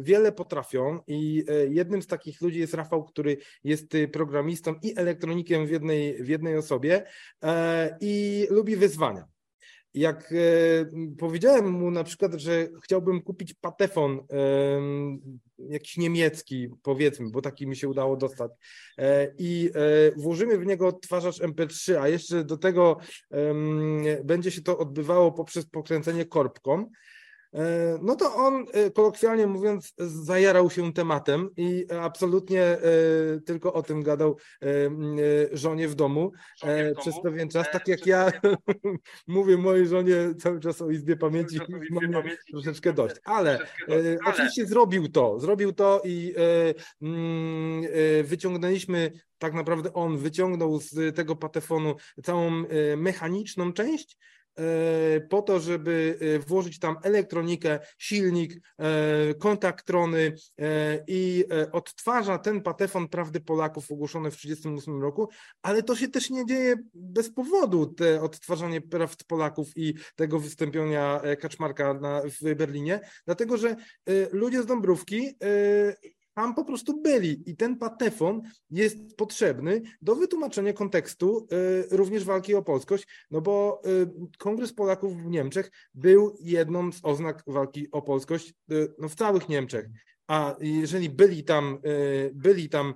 wiele 0.00 0.32
potrafią 0.32 1.00
i 1.06 1.44
jednym 1.68 2.02
z 2.02 2.06
takich 2.06 2.40
ludzi 2.40 2.58
jest 2.58 2.74
Rafał, 2.74 3.04
który 3.04 3.36
jest 3.64 3.92
programistą 4.12 4.74
i 4.82 4.98
elektronikiem 4.98 5.66
w 5.66 5.70
jednej, 5.70 6.22
w 6.22 6.28
jednej 6.28 6.56
osobie 6.56 7.04
i 8.00 8.46
lubi 8.50 8.76
wyzwania 8.76 9.33
jak 9.94 10.32
e, 10.32 10.36
powiedziałem 11.18 11.70
mu 11.70 11.90
na 11.90 12.04
przykład, 12.04 12.34
że 12.34 12.68
chciałbym 12.84 13.22
kupić 13.22 13.54
patefon 13.54 14.18
e, 14.18 14.26
jakiś 15.58 15.96
niemiecki, 15.96 16.68
powiedzmy, 16.82 17.30
bo 17.30 17.42
taki 17.42 17.66
mi 17.66 17.76
się 17.76 17.88
udało 17.88 18.16
dostać, 18.16 18.52
e, 18.98 19.34
i 19.38 19.70
włożymy 20.16 20.58
w 20.58 20.66
niego 20.66 20.86
odtwarzacz 20.86 21.40
MP3, 21.40 21.94
a 21.94 22.08
jeszcze 22.08 22.44
do 22.44 22.56
tego 22.56 22.96
będzie 24.24 24.50
się 24.50 24.62
to 24.62 24.78
odbywało 24.78 25.32
poprzez 25.32 25.66
pokręcenie 25.66 26.24
korbką, 26.24 26.90
no 28.02 28.16
to 28.16 28.34
on, 28.34 28.66
e, 28.72 28.90
kolokwialnie 28.90 29.46
mówiąc, 29.46 29.92
zajarał 29.98 30.70
się 30.70 30.92
tematem 30.92 31.50
i 31.56 31.86
absolutnie 32.00 32.62
e, 32.62 32.80
tylko 33.46 33.72
o 33.72 33.82
tym 33.82 34.02
gadał 34.02 34.36
żonie 35.52 35.88
w 35.88 35.94
domu 35.94 36.32
żonie 36.62 36.88
w 36.88 36.94
domu. 36.94 36.96
przez 37.00 37.14
pewien 37.22 37.48
czas, 37.48 37.66
tak 37.72 37.88
jak 37.88 38.06
ja 38.06 38.32
mówię 39.26 39.56
mojej 39.56 39.86
żonie 39.86 40.34
cały 40.38 40.60
czas 40.60 40.82
o 40.82 40.90
Izbie 40.90 41.16
Pamięci, 41.16 41.58
mam 41.90 42.24
troszeczkę 42.50 42.92
dość. 42.92 43.16
Ale, 43.24 43.58
ale 43.88 44.18
oczywiście 44.26 44.66
zrobił 44.66 45.08
to, 45.08 45.40
zrobił 45.40 45.72
to 45.72 46.02
i 46.04 46.34
wyciągnęliśmy 48.24 49.12
tak 49.38 49.54
naprawdę 49.54 49.92
on 49.92 50.18
wyciągnął 50.18 50.80
z 50.80 51.16
tego 51.16 51.36
patefonu 51.36 51.94
całą 52.22 52.64
mechaniczną 52.96 53.72
część, 53.72 54.16
E, 54.43 54.43
po 55.28 55.42
to, 55.42 55.60
żeby 55.60 56.18
e, 56.20 56.38
włożyć 56.38 56.78
tam 56.78 56.96
elektronikę, 57.02 57.78
silnik, 57.98 58.52
e, 58.78 59.34
kontaktrony 59.34 60.34
i 61.06 61.44
odtwarza 61.72 62.38
ten 62.38 62.62
patefon 62.62 63.08
prawdy 63.08 63.40
Polaków 63.40 63.92
ogłoszony 63.92 64.30
w 64.30 64.36
1938 64.36 65.02
roku, 65.02 65.28
ale 65.62 65.82
to 65.82 65.96
się 65.96 66.08
też 66.08 66.30
nie 66.30 66.46
dzieje 66.46 66.76
bez 66.94 67.30
powodu, 67.30 67.86
te 67.86 68.22
odtwarzanie 68.22 68.80
prawd 68.80 69.24
Polaków 69.24 69.68
i 69.76 69.94
tego 70.16 70.38
wystąpienia 70.40 71.20
Kaczmarka 71.40 71.94
na, 71.94 72.22
w 72.22 72.54
Berlinie, 72.54 73.00
dlatego 73.26 73.56
że 73.56 73.76
ludzie 74.32 74.62
z 74.62 74.66
Dąbrówki 74.66 75.34
tam 76.34 76.54
po 76.54 76.64
prostu 76.64 77.00
byli 77.02 77.50
i 77.50 77.56
ten 77.56 77.78
patefon 77.78 78.42
jest 78.70 79.16
potrzebny 79.16 79.82
do 80.02 80.16
wytłumaczenia 80.16 80.72
kontekstu 80.72 81.46
y, 81.92 81.96
również 81.96 82.24
walki 82.24 82.54
o 82.54 82.62
polskość, 82.62 83.06
no 83.30 83.40
bo 83.40 83.82
y, 83.86 84.38
Kongres 84.38 84.72
Polaków 84.72 85.16
w 85.16 85.26
Niemczech 85.26 85.70
był 85.94 86.36
jedną 86.40 86.92
z 86.92 87.00
oznak 87.02 87.42
walki 87.46 87.90
o 87.90 88.02
polskość 88.02 88.54
y, 88.72 88.94
no, 88.98 89.08
w 89.08 89.14
całych 89.14 89.48
Niemczech. 89.48 89.86
A 90.26 90.56
jeżeli 90.60 91.10
byli 91.10 91.44
tam, 91.44 91.78
byli 92.32 92.68
tam 92.68 92.94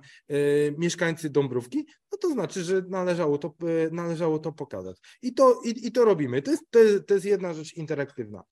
mieszkańcy 0.77 1.29
Dąbrówki, 1.29 1.85
no 2.11 2.17
to 2.17 2.31
znaczy, 2.31 2.63
że 2.63 2.81
należało 2.87 3.37
to, 3.37 3.55
należało 3.91 4.39
to 4.39 4.51
pokazać. 4.51 4.97
I 5.21 5.33
to, 5.33 5.61
i, 5.65 5.87
i 5.87 5.91
to 5.91 6.05
robimy. 6.05 6.41
To 6.41 6.51
jest, 6.51 6.63
to 7.07 7.13
jest 7.13 7.25
jedna 7.25 7.53
rzecz 7.53 7.73
interaktywna. 7.73 8.43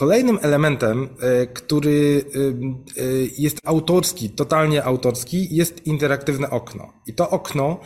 Kolejnym 0.00 0.38
elementem, 0.42 1.08
e, 1.20 1.46
który 1.46 2.24
e, 2.34 3.02
e, 3.02 3.04
jest 3.38 3.60
autorski, 3.64 4.30
totalnie 4.30 4.84
autorski, 4.84 5.56
jest 5.56 5.86
interaktywne 5.86 6.50
okno. 6.50 6.92
I 7.06 7.14
to 7.14 7.30
okno 7.30 7.80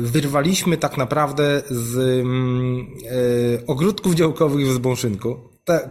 wyrwaliśmy 0.00 0.76
tak 0.76 0.96
naprawdę 0.96 1.62
z 1.70 1.96
mm, 2.20 2.86
ogródków 3.66 4.14
działkowych 4.14 4.66
w 4.66 4.72
Zbąszynku. 4.72 5.36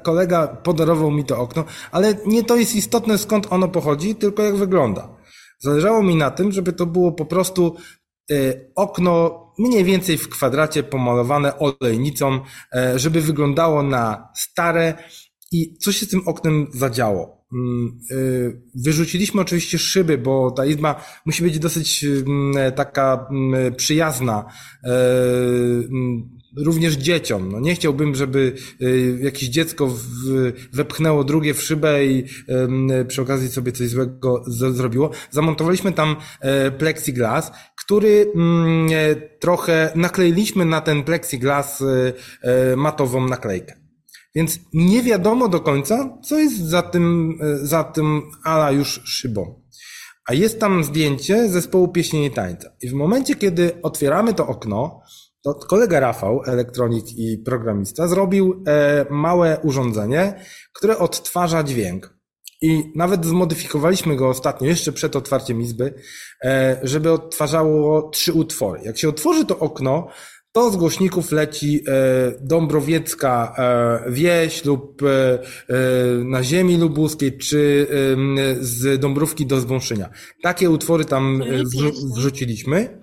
kolega 0.04 0.48
podarował 0.48 1.12
mi 1.12 1.24
to 1.24 1.40
okno, 1.40 1.63
ale 1.92 2.16
nie 2.25 2.44
to 2.44 2.56
jest 2.56 2.75
istotne 2.75 3.18
skąd 3.18 3.48
ono 3.50 3.68
pochodzi, 3.68 4.16
tylko 4.16 4.44
jak 4.44 4.56
wygląda. 4.56 5.18
Zależało 5.60 6.04
mi 6.04 6.16
na 6.16 6.32
tym, 6.32 6.51
żeby 6.51 6.74
to 6.74 6.86
było 6.86 7.12
po 7.12 7.25
prostu 7.25 7.75
okno 8.75 9.42
mniej 9.60 9.84
więcej 9.84 10.18
w 10.18 10.30
kwadracie 10.30 10.84
pomalowane 10.84 11.54
olejnicą, 11.60 12.40
żeby 12.96 13.22
wyglądało 13.22 13.84
na 13.84 14.30
stare, 14.36 14.98
i 15.51 15.77
co 15.77 15.91
się 15.91 16.05
z 16.05 16.10
tym 16.10 16.27
oknem 16.27 16.67
zadziało? 16.74 17.41
Mm, 17.53 18.00
y, 18.12 18.62
wyrzuciliśmy 18.75 19.41
oczywiście 19.41 19.77
szyby, 19.77 20.17
bo 20.17 20.51
ta 20.51 20.65
izba 20.65 21.03
musi 21.25 21.43
być 21.43 21.60
dosyć 21.60 22.03
mm, 22.03 22.72
taka 22.74 23.27
mm, 23.31 23.75
przyjazna 23.75 24.46
e, 24.84 24.89
również 26.58 26.93
dzieciom. 26.93 27.51
No 27.51 27.60
nie 27.60 27.75
chciałbym, 27.75 28.15
żeby 28.15 28.55
jakieś 29.22 29.50
dziecko 29.50 29.96
wepchnęło 30.74 31.24
drugie 31.24 31.53
w 31.53 31.63
szybę 31.63 32.05
i 32.05 32.24
przy 33.08 33.22
okazji 33.22 33.50
sobie 33.50 33.72
coś 33.72 33.89
złego 33.89 34.43
zrobiło. 34.48 35.12
Zamontowaliśmy 35.31 35.91
tam 35.91 36.15
e, 36.39 36.72
plexiglas, 36.72 37.51
który 37.75 38.25
e, 38.91 39.15
trochę 39.15 39.91
nakleiliśmy 39.96 40.65
na 40.65 40.81
ten 40.81 41.03
plexiglas 41.03 41.84
matową 42.75 43.27
naklejkę. 43.27 43.81
Więc 44.36 44.60
nie 44.74 45.04
wiadomo 45.04 45.48
do 45.48 45.60
końca, 45.60 46.18
co 46.24 46.40
jest 46.40 46.58
za 46.58 46.82
tym, 46.82 47.38
e, 47.42 47.66
za 47.66 47.84
tym 47.84 48.22
ala 48.44 48.72
już 48.72 49.02
szybą. 49.06 49.62
A 50.26 50.34
jest 50.34 50.60
tam 50.60 50.84
zdjęcie 50.84 51.50
zespołu 51.50 51.88
pieśni 51.88 52.26
i 52.26 52.32
tańca. 52.32 52.70
I 52.82 52.90
w 52.90 52.94
momencie, 52.94 53.36
kiedy 53.36 53.82
otwieramy 53.82 54.34
to 54.34 54.48
okno, 54.48 55.02
to 55.44 55.54
kolega 55.54 56.00
Rafał, 56.00 56.42
elektronik 56.46 57.06
i 57.18 57.38
programista, 57.38 58.08
zrobił 58.08 58.64
e, 58.68 59.06
małe 59.10 59.60
urządzenie, 59.64 60.46
które 60.74 60.98
odtwarza 60.98 61.64
dźwięk. 61.64 62.18
I 62.62 62.92
nawet 62.96 63.26
zmodyfikowaliśmy 63.26 64.16
go 64.16 64.30
ostatnio, 64.30 64.68
jeszcze 64.68 64.92
przed 64.92 65.16
otwarciem 65.16 65.62
izby, 65.62 65.94
e, 66.44 66.80
żeby 66.84 67.12
odtwarzało 67.12 68.10
trzy 68.10 68.34
utwory. 68.34 68.82
Jak 68.84 68.98
się 68.98 69.10
otworzy 69.10 69.46
to 69.46 69.60
okno, 69.60 70.08
to 70.51 70.72
z 70.72 70.75
głośników 70.75 71.31
leci 71.31 71.84
e, 71.88 71.91
Dąbrowiecka 72.41 73.55
e, 73.58 74.12
wieś 74.12 74.65
lub 74.65 75.01
e, 75.03 75.39
na 76.24 76.43
ziemi 76.43 76.77
lubuskiej, 76.77 77.38
czy 77.38 77.88
z 78.60 79.00
Dąbrówki 79.00 79.46
do 79.46 79.62
Zbąszynia. 79.62 80.10
Takie 80.43 80.70
utwory 80.70 81.05
tam 81.05 81.43
wrzuciliśmy. 82.15 83.01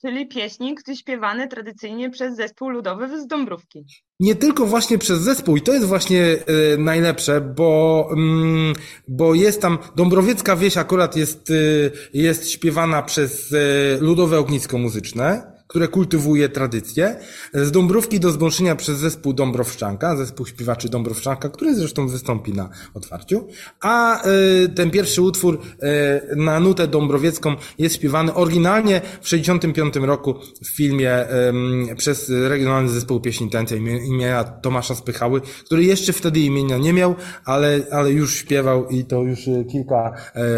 Czyli 0.00 0.28
pieśnik 0.28 0.80
śpiewany 0.94 1.48
tradycyjnie 1.48 2.10
przez 2.10 2.36
zespół 2.36 2.68
ludowy 2.68 3.20
z 3.20 3.26
Dąbrówki. 3.26 3.84
Nie 4.20 4.34
tylko 4.34 4.66
właśnie 4.66 4.98
przez 4.98 5.20
zespół 5.20 5.56
i 5.56 5.60
to 5.60 5.72
jest 5.72 5.86
właśnie 5.86 6.36
najlepsze, 6.78 7.40
bo, 7.40 8.08
mm, 8.12 8.72
bo 9.08 9.34
jest 9.34 9.62
tam, 9.62 9.78
Dąbrowiecka 9.96 10.56
wieś 10.56 10.76
akurat 10.76 11.16
jest, 11.16 11.52
jest 12.14 12.50
śpiewana 12.50 13.02
przez 13.02 13.54
ludowe 14.00 14.38
ognisko 14.38 14.78
muzyczne 14.78 15.51
które 15.72 15.88
kultywuje 15.88 16.48
tradycję. 16.48 17.16
Z 17.54 17.70
Dąbrówki 17.70 18.20
do 18.20 18.30
Zbąszynia 18.30 18.76
przez 18.76 18.98
zespół 18.98 19.32
Dąbrowszczanka, 19.32 20.16
zespół 20.16 20.46
śpiewaczy 20.46 20.88
Dąbrowszczanka, 20.88 21.48
który 21.48 21.74
zresztą 21.74 22.08
wystąpi 22.08 22.52
na 22.52 22.68
otwarciu. 22.94 23.48
A 23.80 24.26
y, 24.26 24.68
ten 24.68 24.90
pierwszy 24.90 25.22
utwór 25.22 25.58
y, 26.32 26.36
na 26.36 26.60
nutę 26.60 26.88
dąbrowiecką 26.88 27.56
jest 27.78 27.94
śpiewany 27.94 28.34
oryginalnie 28.34 29.00
w 29.20 29.28
65 29.28 29.96
roku 29.96 30.34
w 30.64 30.68
filmie 30.68 31.24
y, 31.90 31.96
przez 31.96 32.30
regionalny 32.30 32.88
zespół 32.88 33.20
pieśni 33.20 33.50
tańca 33.50 33.76
imienia 33.76 34.44
Tomasza 34.44 34.94
Spychały, 34.94 35.40
który 35.64 35.84
jeszcze 35.84 36.12
wtedy 36.12 36.40
imienia 36.40 36.78
nie 36.78 36.92
miał, 36.92 37.14
ale, 37.44 37.80
ale 37.90 38.10
już 38.10 38.34
śpiewał 38.34 38.88
i 38.88 39.04
to 39.04 39.22
już 39.22 39.40
kilka 39.72 40.14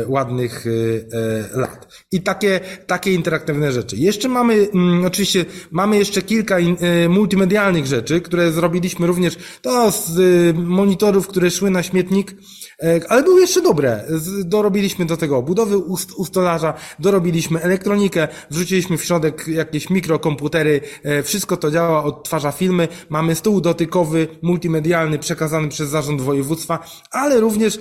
ładnych 0.07 0.65
lat. 1.55 2.05
I 2.13 2.23
takie, 2.23 2.61
takie 2.87 3.13
interaktywne 3.13 3.73
rzeczy. 3.73 3.97
Jeszcze 3.97 4.29
mamy 4.29 4.69
oczywiście 5.07 5.45
mamy 5.71 5.99
jeszcze 5.99 6.23
kilka 6.23 6.59
y, 6.59 7.09
multimedialnych 7.09 7.87
rzeczy, 7.87 8.21
które 8.21 8.53
zrobiliśmy 8.53 9.07
również 9.07 9.37
to 9.63 9.91
z 9.91 10.19
y, 10.19 10.55
monitorów, 10.55 11.29
które 11.29 11.51
szły 11.51 11.71
na 11.71 11.83
śmietnik, 11.83 12.37
E, 12.83 13.01
ale 13.09 13.23
były 13.23 13.41
jeszcze 13.41 13.63
dobre. 13.63 14.05
Dorobiliśmy 14.45 15.07
do 15.07 15.17
tego 15.17 15.43
budowy 15.43 15.79
ust, 15.79 16.13
ustolarza, 16.17 16.75
dorobiliśmy 16.99 17.63
elektronikę, 17.63 18.29
wrzuciliśmy 18.51 18.99
w 18.99 19.05
środek 19.05 19.49
jakieś 19.49 19.91
mikrokomputery, 19.91 20.81
e, 21.03 21.23
wszystko 21.23 21.57
to 21.57 21.71
działa, 21.71 22.05
odtwarza 22.05 22.53
filmy, 22.53 22.89
mamy 23.09 23.35
stół 23.35 23.61
dotykowy, 23.61 24.29
multimedialny, 24.43 25.19
przekazany 25.19 25.69
przez 25.69 25.89
zarząd 25.89 26.23
województwa, 26.23 26.79
ale 27.11 27.41
również 27.41 27.77
e, 27.77 27.81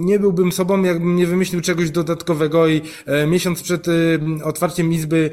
nie 0.00 0.18
byłbym 0.18 0.52
sobą, 0.52 0.82
jakbym 0.82 1.16
nie 1.16 1.26
wymyślił 1.26 1.60
czegoś 1.60 1.90
dodatkowego 1.90 2.68
i 2.68 2.80
miesiąc 3.26 3.62
przed 3.62 3.86
otwarciem 4.44 4.92
izby 4.92 5.30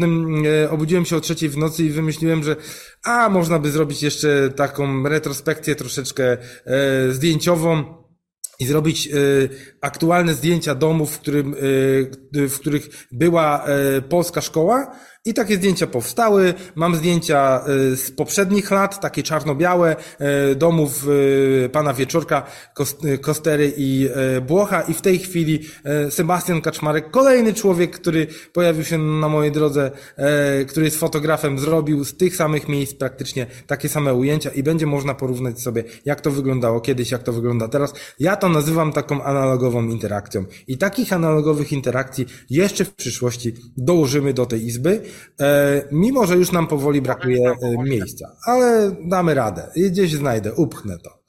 ponownym 0.00 0.44
obudziłem 0.70 1.04
się 1.04 1.16
o 1.16 1.20
trzeciej 1.20 1.48
w 1.48 1.56
nocy 1.56 1.84
i 1.84 1.90
wymyśliłem, 1.90 2.42
że 2.42 2.56
a 3.04 3.28
można 3.28 3.58
by 3.58 3.70
zrobić 3.70 4.02
jeszcze 4.02 4.50
taką 4.50 5.08
retrospekcję 5.08 5.74
troszeczkę 5.74 6.36
zdjęciową, 7.10 8.00
i 8.60 8.66
zrobić 8.66 9.06
y, 9.06 9.48
aktualne 9.80 10.34
zdjęcia 10.34 10.74
domów, 10.74 11.14
w, 11.14 11.18
którym, 11.18 11.54
w 12.32 12.58
których 12.58 13.06
była 13.12 13.66
polska 14.08 14.40
szkoła, 14.40 14.96
i 15.24 15.34
takie 15.34 15.56
zdjęcia 15.56 15.86
powstały. 15.86 16.54
Mam 16.74 16.96
zdjęcia 16.96 17.64
y, 17.92 17.96
z 17.96 18.10
poprzednich 18.10 18.70
lat, 18.70 19.00
takie 19.00 19.22
czarno-białe, 19.22 19.96
y, 20.50 20.54
domów 20.54 21.06
y, 21.08 21.68
pana 21.72 21.94
Wieczorka, 21.94 22.46
Kostery 23.20 23.72
i 23.76 24.08
Błocha. 24.46 24.82
I 24.82 24.94
w 24.94 25.00
tej 25.00 25.18
chwili 25.18 25.60
Sebastian 26.10 26.60
Kaczmarek, 26.60 27.10
kolejny 27.10 27.54
człowiek, 27.54 27.90
który 27.90 28.26
pojawił 28.52 28.84
się 28.84 28.98
na 28.98 29.28
mojej 29.28 29.52
drodze, 29.52 29.90
który 30.68 30.86
jest 30.86 30.98
fotografem, 30.98 31.58
zrobił 31.58 32.04
z 32.04 32.16
tych 32.16 32.36
samych 32.36 32.68
miejsc 32.68 32.94
praktycznie 32.94 33.46
takie 33.66 33.88
same 33.88 34.14
ujęcia 34.14 34.50
i 34.50 34.62
będzie 34.62 34.86
można 34.86 35.14
porównać 35.14 35.60
sobie, 35.60 35.84
jak 36.04 36.20
to 36.20 36.30
wyglądało 36.30 36.80
kiedyś, 36.80 37.10
jak 37.10 37.22
to 37.22 37.32
wygląda 37.32 37.68
teraz. 37.68 37.92
Ja 38.18 38.36
to 38.36 38.48
nazywam 38.48 38.92
taką 38.92 39.22
analogową 39.22 39.84
interakcją. 39.84 40.44
I 40.66 40.78
takich 40.78 41.12
analogowych 41.12 41.72
interakcji 41.72 42.26
jeszcze 42.50 42.84
w 42.84 42.94
przyszłości 42.94 43.54
dołożymy 43.76 44.34
do 44.34 44.46
tej 44.46 44.66
izby. 44.66 45.09
E, 45.40 45.82
mimo, 45.92 46.26
że 46.26 46.36
już 46.36 46.52
nam 46.52 46.66
powoli 46.66 47.02
brakuje 47.02 47.50
e, 47.50 47.82
miejsca, 47.82 48.36
ale 48.46 48.96
damy 49.04 49.34
radę. 49.34 49.70
Gdzieś 49.76 50.12
znajdę, 50.12 50.54
upchnę 50.54 50.98
to. 50.98 51.20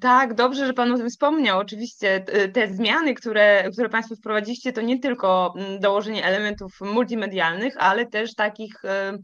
Tak, 0.00 0.34
dobrze, 0.34 0.66
że 0.66 0.72
Pan 0.72 0.92
o 0.92 0.96
tym 0.96 1.10
wspomniał. 1.10 1.58
Oczywiście 1.58 2.24
te 2.52 2.68
zmiany, 2.68 3.14
które, 3.14 3.70
które 3.72 3.88
Państwo 3.88 4.16
wprowadziliście, 4.16 4.72
to 4.72 4.80
nie 4.80 4.98
tylko 4.98 5.54
mm, 5.56 5.80
dołożenie 5.80 6.24
elementów 6.24 6.80
multimedialnych, 6.80 7.74
ale 7.78 8.06
też 8.06 8.34
takich, 8.34 8.84
e, 8.84 9.18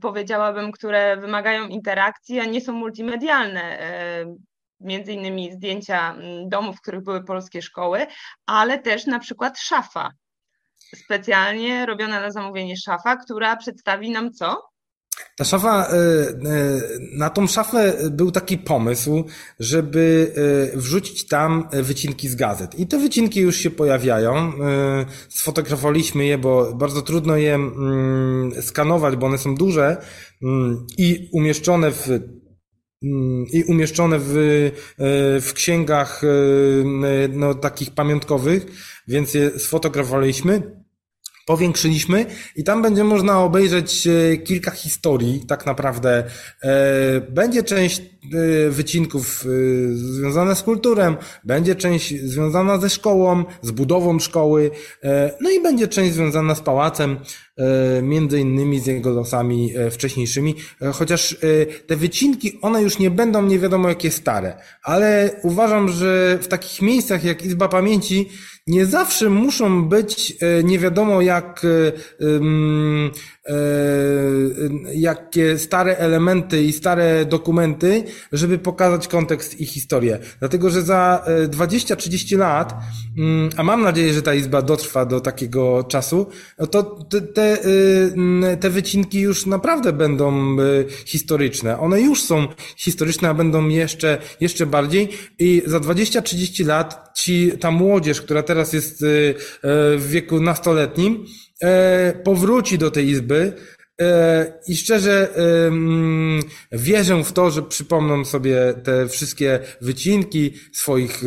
powiedziałabym, 0.00 0.72
które 0.72 1.16
wymagają 1.16 1.68
interakcji, 1.68 2.40
a 2.40 2.44
nie 2.44 2.60
są 2.60 2.72
multimedialne. 2.72 3.78
Między 4.80 5.12
innymi 5.12 5.52
zdjęcia 5.52 6.14
mm, 6.14 6.48
domów, 6.48 6.76
w 6.76 6.80
których 6.80 7.02
były 7.02 7.24
polskie 7.24 7.62
szkoły, 7.62 8.06
ale 8.46 8.78
też 8.78 9.06
na 9.06 9.18
przykład 9.18 9.58
szafa 9.58 10.10
specjalnie 10.94 11.86
robiona 11.86 12.20
na 12.20 12.30
zamówienie 12.30 12.76
szafa, 12.76 13.16
która 13.16 13.56
przedstawi 13.56 14.10
nam 14.10 14.32
co? 14.32 14.74
Ta 15.36 15.44
szafa, 15.44 15.86
e, 15.86 15.92
e, 15.92 16.34
na 17.18 17.30
tą 17.30 17.46
szafę 17.46 17.94
był 18.10 18.30
taki 18.30 18.58
pomysł, 18.58 19.24
żeby 19.60 20.32
e, 20.74 20.78
wrzucić 20.78 21.26
tam 21.26 21.68
wycinki 21.72 22.28
z 22.28 22.34
gazet. 22.34 22.78
I 22.78 22.86
te 22.86 22.98
wycinki 22.98 23.40
już 23.40 23.56
się 23.56 23.70
pojawiają. 23.70 24.52
Sfotografowaliśmy 25.28 26.24
je, 26.26 26.38
bo 26.38 26.74
bardzo 26.74 27.02
trudno 27.02 27.36
je 27.36 27.54
mm, 27.54 28.62
skanować, 28.62 29.16
bo 29.16 29.26
one 29.26 29.38
są 29.38 29.54
duże 29.54 29.96
mm, 30.42 30.86
i 30.98 31.28
umieszczone 31.32 31.90
w 31.90 32.08
mm, 32.08 33.46
i 33.52 33.64
umieszczone 33.64 34.18
w, 34.18 34.32
w 35.42 35.52
księgach 35.54 36.22
no, 37.30 37.54
takich 37.54 37.94
pamiątkowych, 37.94 38.66
więc 39.08 39.34
je 39.34 39.58
sfotografowaliśmy 39.58 40.83
powiększyliśmy 41.46 42.26
i 42.56 42.64
tam 42.64 42.82
będzie 42.82 43.04
można 43.04 43.40
obejrzeć 43.40 44.06
e, 44.06 44.36
kilka 44.36 44.70
historii, 44.70 45.44
tak 45.48 45.66
naprawdę. 45.66 46.24
E, 46.62 47.20
będzie 47.20 47.62
część 47.62 48.00
e, 48.00 48.70
wycinków 48.70 49.44
związana 49.92 50.54
z 50.54 50.62
kulturą, 50.62 51.16
będzie 51.44 51.74
część 51.74 52.20
związana 52.20 52.78
ze 52.78 52.90
szkołą, 52.90 53.44
z 53.62 53.70
budową 53.70 54.18
szkoły, 54.18 54.70
no 55.40 55.50
i 55.50 55.62
będzie 55.62 55.88
część 55.88 56.12
związana 56.14 56.54
z 56.54 56.60
pałacem, 56.60 57.16
między 58.02 58.40
innymi 58.40 58.80
z 58.80 58.86
jego 58.86 59.10
losami 59.10 59.74
wcześniejszymi, 59.90 60.54
chociaż 60.92 61.36
te 61.86 61.96
wycinki, 61.96 62.58
one 62.62 62.82
już 62.82 62.98
nie 62.98 63.10
będą 63.10 63.42
nie 63.42 63.58
wiadomo 63.58 63.88
jakie 63.88 64.10
stare, 64.10 64.56
ale 64.82 65.30
uważam, 65.42 65.88
że 65.88 66.38
w 66.42 66.48
takich 66.48 66.82
miejscach 66.82 67.24
jak 67.24 67.44
Izba 67.44 67.68
Pamięci 67.68 68.28
nie 68.66 68.86
zawsze 68.86 69.30
muszą 69.30 69.88
być 69.88 70.36
e, 70.40 70.64
nie 70.64 70.78
wiadomo 70.78 71.22
jak 71.22 71.62
e, 71.64 71.92
e, 73.46 73.60
jakie 74.94 75.58
stare 75.58 75.96
elementy 75.96 76.62
i 76.62 76.72
stare 76.72 77.24
dokumenty, 77.24 78.04
żeby 78.32 78.58
pokazać 78.58 79.08
kontekst 79.08 79.60
i 79.60 79.66
historię. 79.66 80.18
Dlatego, 80.38 80.70
że 80.70 80.82
za 80.82 81.24
20-30 81.48 82.38
lat, 82.38 82.74
mm, 83.18 83.50
a 83.56 83.62
mam 83.62 83.82
nadzieję, 83.82 84.12
że 84.12 84.22
ta 84.22 84.34
izba 84.34 84.62
dotrwa 84.62 85.06
do 85.06 85.20
takiego 85.20 85.84
czasu, 85.84 86.26
to 86.70 86.82
te, 86.82 87.20
te, 87.20 87.58
te 88.60 88.70
wycinki 88.70 89.20
już 89.20 89.46
naprawdę 89.46 89.92
będą 89.92 90.56
historyczne. 91.06 91.78
One 91.78 92.00
już 92.00 92.22
są 92.22 92.46
historyczne, 92.76 93.28
a 93.28 93.34
będą 93.34 93.68
jeszcze, 93.68 94.18
jeszcze 94.40 94.66
bardziej 94.66 95.08
i 95.38 95.62
za 95.66 95.78
20-30 95.78 96.66
lat 96.66 97.10
ci, 97.14 97.52
ta 97.60 97.70
młodzież, 97.70 98.20
która 98.22 98.42
teraz 98.42 98.53
teraz 98.54 98.72
jest 98.72 99.02
y, 99.02 99.06
y, 99.06 99.34
w 99.98 100.06
wieku 100.08 100.40
nastoletnim, 100.40 101.24
e, 101.62 102.12
powróci 102.24 102.78
do 102.78 102.90
tej 102.90 103.08
izby 103.08 103.52
e, 104.00 104.60
i 104.68 104.76
szczerze 104.76 105.28
wierzę 106.72 107.24
w 107.24 107.32
to, 107.32 107.50
że 107.50 107.62
przypomną 107.62 108.24
sobie 108.24 108.74
te 108.84 109.08
wszystkie 109.08 109.60
wycinki 109.80 110.54
swoich 110.72 111.22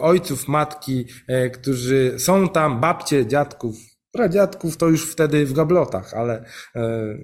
ojców, 0.00 0.48
matki, 0.48 1.04
e, 1.28 1.50
którzy 1.50 2.14
są 2.18 2.48
tam, 2.48 2.80
babcie, 2.80 3.26
dziadków, 3.26 3.76
pradziadków 4.12 4.76
to 4.76 4.88
już 4.88 5.12
wtedy 5.12 5.46
w 5.46 5.52
gablotach, 5.52 6.14
ale, 6.14 6.44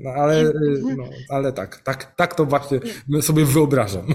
no, 0.01 0.11
ale, 0.11 0.53
no, 0.97 1.05
ale 1.29 1.53
tak, 1.53 1.77
tak, 1.77 2.15
tak 2.17 2.35
to 2.35 2.47
właśnie 2.47 2.81
sobie 3.21 3.45
wyobrażam. 3.45 4.07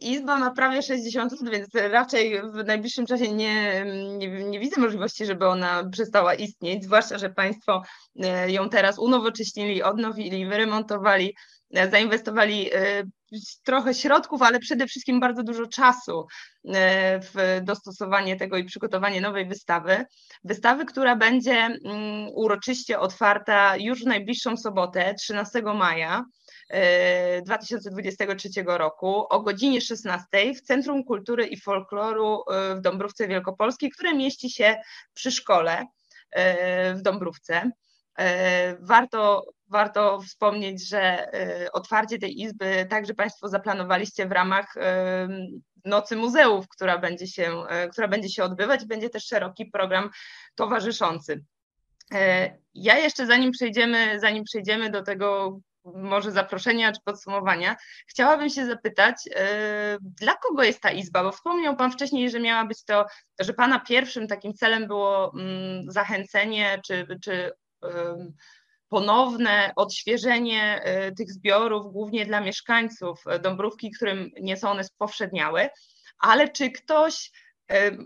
Izba 0.00 0.38
ma 0.38 0.50
prawie 0.50 0.82
60 0.82 1.32
lat, 1.32 1.50
więc 1.50 1.68
raczej 1.74 2.42
w 2.42 2.64
najbliższym 2.66 3.06
czasie 3.06 3.32
nie, 3.32 3.84
nie, 4.18 4.28
nie, 4.28 4.60
widzę 4.60 4.80
możliwości, 4.80 5.26
żeby 5.26 5.46
ona 5.48 5.88
przestała 5.92 6.34
istnieć, 6.34 6.84
zwłaszcza, 6.84 7.18
że 7.18 7.30
Państwo 7.30 7.82
e, 8.22 8.50
ją 8.52 8.68
teraz 8.68 8.98
unowocześnili, 8.98 9.82
odnowili, 9.82 10.46
wyremontowali, 10.46 11.36
e, 11.74 11.90
zainwestowali 11.90 12.70
e, 12.74 13.02
trochę 13.64 13.94
środków, 13.94 14.42
ale 14.42 14.58
przede 14.58 14.86
wszystkim 14.86 15.20
bardzo 15.20 15.42
dużo 15.42 15.66
czasu 15.66 16.26
w 17.34 17.60
dostosowanie 17.62 18.36
tego 18.36 18.56
i 18.56 18.64
przygotowanie 18.64 19.20
nowej 19.20 19.46
wystawy. 19.46 20.04
Wystawy, 20.44 20.84
która 20.84 21.16
będzie 21.16 21.52
mm, 21.54 22.28
uroczyście 22.34 22.98
otwarta 22.98 23.76
już 23.76 24.02
w 24.02 24.06
najbliższą 24.06 24.56
sobotę, 24.56 25.14
13 25.14 25.62
maja 25.62 26.24
2023 27.42 28.48
roku 28.66 29.26
o 29.28 29.40
godzinie 29.40 29.80
16 29.80 30.26
w 30.54 30.60
Centrum 30.60 31.04
Kultury 31.04 31.46
i 31.46 31.60
Folkloru 31.60 32.42
e, 32.50 32.74
w 32.74 32.80
Dąbrówce 32.80 33.28
Wielkopolskiej, 33.28 33.90
które 33.90 34.14
mieści 34.14 34.50
się 34.50 34.80
przy 35.14 35.30
szkole 35.30 35.86
e, 36.30 36.94
w 36.94 37.02
Dąbrówce. 37.02 37.70
E, 38.18 38.76
warto, 38.80 39.46
warto 39.68 40.20
wspomnieć, 40.20 40.88
że 40.88 41.30
otwarcie 41.72 42.18
tej 42.18 42.40
izby 42.40 42.86
także 42.90 43.14
Państwo 43.14 43.48
zaplanowaliście 43.48 44.26
w 44.26 44.32
ramach 44.32 44.74
Nocy 45.84 46.16
Muzeów, 46.16 46.68
która 46.68 46.98
będzie 46.98 47.26
się, 47.26 47.62
która 47.92 48.08
będzie 48.08 48.28
się 48.28 48.44
odbywać. 48.44 48.84
Będzie 48.86 49.10
też 49.10 49.26
szeroki 49.26 49.66
program 49.66 50.10
towarzyszący. 50.54 51.44
Ja 52.74 52.98
jeszcze 52.98 53.26
zanim 53.26 53.50
przejdziemy, 53.50 54.20
zanim 54.20 54.44
przejdziemy 54.44 54.90
do 54.90 55.02
tego 55.02 55.60
może 55.84 56.32
zaproszenia 56.32 56.92
czy 56.92 57.00
podsumowania, 57.04 57.76
chciałabym 58.06 58.50
się 58.50 58.66
zapytać, 58.66 59.16
e, 59.34 59.98
dla 60.00 60.34
kogo 60.34 60.62
jest 60.62 60.80
ta 60.80 60.90
izba? 60.90 61.22
Bo 61.22 61.32
wspomniał 61.32 61.76
Pan 61.76 61.92
wcześniej, 61.92 62.30
że 62.30 62.40
miała 62.40 62.64
być 62.64 62.84
to, 62.84 63.06
że 63.40 63.54
Pana 63.54 63.80
pierwszym 63.80 64.28
takim 64.28 64.54
celem 64.54 64.86
było 64.86 65.32
mm, 65.34 65.90
zachęcenie 65.90 66.80
czy, 66.86 67.06
czy 67.24 67.52
ponowne 68.88 69.72
odświeżenie 69.76 70.82
e, 70.82 71.12
tych 71.12 71.32
zbiorów, 71.32 71.92
głównie 71.92 72.26
dla 72.26 72.40
mieszkańców 72.40 73.24
Dąbrówki, 73.42 73.90
którym 73.90 74.30
nie 74.40 74.56
są 74.56 74.70
one 74.70 74.84
spowszedniałe, 74.84 75.70
ale 76.18 76.48
czy 76.48 76.70
ktoś 76.70 77.30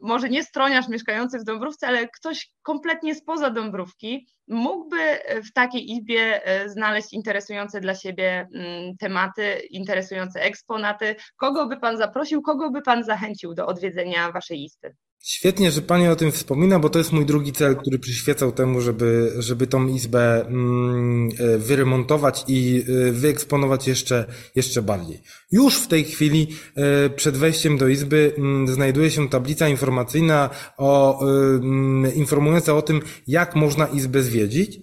może 0.03 0.29
nie 0.29 0.44
stroniarz 0.44 0.88
mieszkający 0.88 1.38
w 1.38 1.44
Dąbrówce, 1.44 1.87
ale 1.87 2.09
ktoś 2.09 2.50
kompletnie 2.62 3.14
spoza 3.14 3.50
Dąbrówki 3.50 4.27
mógłby 4.48 5.18
w 5.48 5.53
takiej 5.53 5.90
izbie 5.90 6.40
znaleźć 6.66 7.12
interesujące 7.12 7.81
dla 7.81 7.94
siebie 7.94 8.48
mm, 8.55 8.96
tematy, 8.96 9.61
interesujące 9.70 10.40
eksponaty. 10.40 11.16
Kogo 11.37 11.66
by 11.66 11.77
Pan 11.77 11.96
zaprosił, 11.96 12.42
kogo 12.42 12.70
by 12.70 12.83
Pan 12.83 13.05
zachęcił 13.05 13.55
do 13.55 13.66
odwiedzenia 13.66 14.33
Waszej 14.33 14.64
izby? 14.64 14.94
Świetnie, 15.26 15.70
że 15.70 15.82
Pani 15.82 16.08
o 16.08 16.16
tym 16.16 16.32
wspomina, 16.32 16.78
bo 16.78 16.88
to 16.88 16.98
jest 16.98 17.12
mój 17.12 17.26
drugi 17.26 17.52
cel, 17.52 17.76
który 17.76 17.98
przyświecał 17.98 18.52
temu, 18.52 18.80
żeby, 18.80 19.32
żeby 19.38 19.66
tą 19.66 19.87
izbę 19.87 20.46
mm, 20.46 21.28
e, 21.38 21.58
wyremontować 21.58 22.44
i 22.48 22.84
e, 23.08 23.12
wyeksponować 23.12 23.88
jeszcze, 23.88 24.24
jeszcze 24.54 24.82
bardziej. 24.82 25.22
Już 25.52 25.76
w 25.76 25.88
tej 25.88 26.04
chwili 26.04 26.48
e, 26.76 27.10
przed 27.10 27.37
wejściem 27.37 27.78
do 27.78 27.88
izby 27.88 28.34
mm, 28.38 28.68
znajduje 28.68 29.10
się 29.10 29.28
tablica 29.28 29.68
informacyjna 29.68 30.50
o, 30.76 31.20
mm, 31.26 32.14
informująca 32.14 32.74
o 32.74 32.82
tym, 32.82 33.00
jak 33.26 33.56
można 33.56 33.87
izbę 33.87 34.22
zwiedzić. 34.22 34.80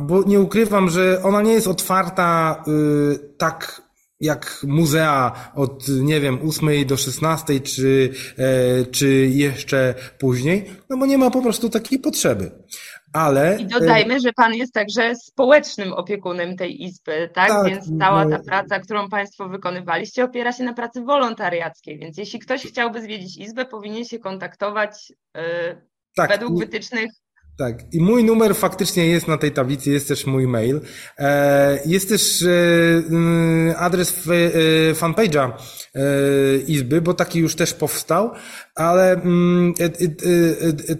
Bo 0.00 0.22
nie 0.26 0.40
ukrywam, 0.40 0.90
że 0.90 1.22
ona 1.22 1.42
nie 1.42 1.52
jest 1.52 1.66
otwarta 1.66 2.64
tak 3.38 3.85
jak 4.20 4.60
muzea 4.62 5.52
od, 5.54 5.88
nie 5.88 6.20
wiem, 6.20 6.38
8 6.48 6.86
do 6.86 6.96
16, 6.96 7.60
czy, 7.60 8.10
e, 8.38 8.86
czy 8.86 9.08
jeszcze 9.26 9.94
później, 10.18 10.70
no 10.90 10.96
bo 10.96 11.06
nie 11.06 11.18
ma 11.18 11.30
po 11.30 11.42
prostu 11.42 11.70
takiej 11.70 11.98
potrzeby. 11.98 12.50
Ale... 13.12 13.56
I 13.60 13.66
dodajmy, 13.66 14.20
że 14.20 14.32
Pan 14.32 14.54
jest 14.54 14.72
także 14.72 15.14
społecznym 15.14 15.92
opiekunem 15.92 16.56
tej 16.56 16.82
izby, 16.84 17.30
tak? 17.34 17.48
tak 17.48 17.66
więc 17.66 17.98
cała 17.98 18.24
no... 18.24 18.30
ta 18.30 18.44
praca, 18.44 18.80
którą 18.80 19.08
Państwo 19.08 19.48
wykonywaliście, 19.48 20.24
opiera 20.24 20.52
się 20.52 20.64
na 20.64 20.74
pracy 20.74 21.00
wolontariackiej. 21.00 21.98
Więc 21.98 22.18
jeśli 22.18 22.38
ktoś 22.38 22.66
chciałby 22.66 23.02
zwiedzić 23.02 23.36
izbę, 23.36 23.64
powinien 23.64 24.04
się 24.04 24.18
kontaktować 24.18 25.12
yy, 25.34 25.42
tak. 26.16 26.30
według 26.30 26.58
wytycznych 26.58 27.10
tak, 27.56 27.94
i 27.94 28.00
mój 28.00 28.24
numer 28.24 28.56
faktycznie 28.56 29.06
jest 29.06 29.28
na 29.28 29.38
tej 29.38 29.52
tablicy, 29.52 29.90
jest 29.90 30.08
też 30.08 30.26
mój 30.26 30.46
mail. 30.46 30.80
E, 31.18 31.78
jest 31.86 32.08
też 32.08 32.42
e, 32.42 32.48
mm, 33.08 33.74
adres 33.78 34.28
e, 34.28 34.94
fanpage'a 34.94 35.52
Izby, 36.66 37.00
bo 37.00 37.14
taki 37.14 37.38
już 37.38 37.54
też 37.54 37.74
powstał, 37.74 38.30
ale 38.76 39.12
mm, 39.12 39.74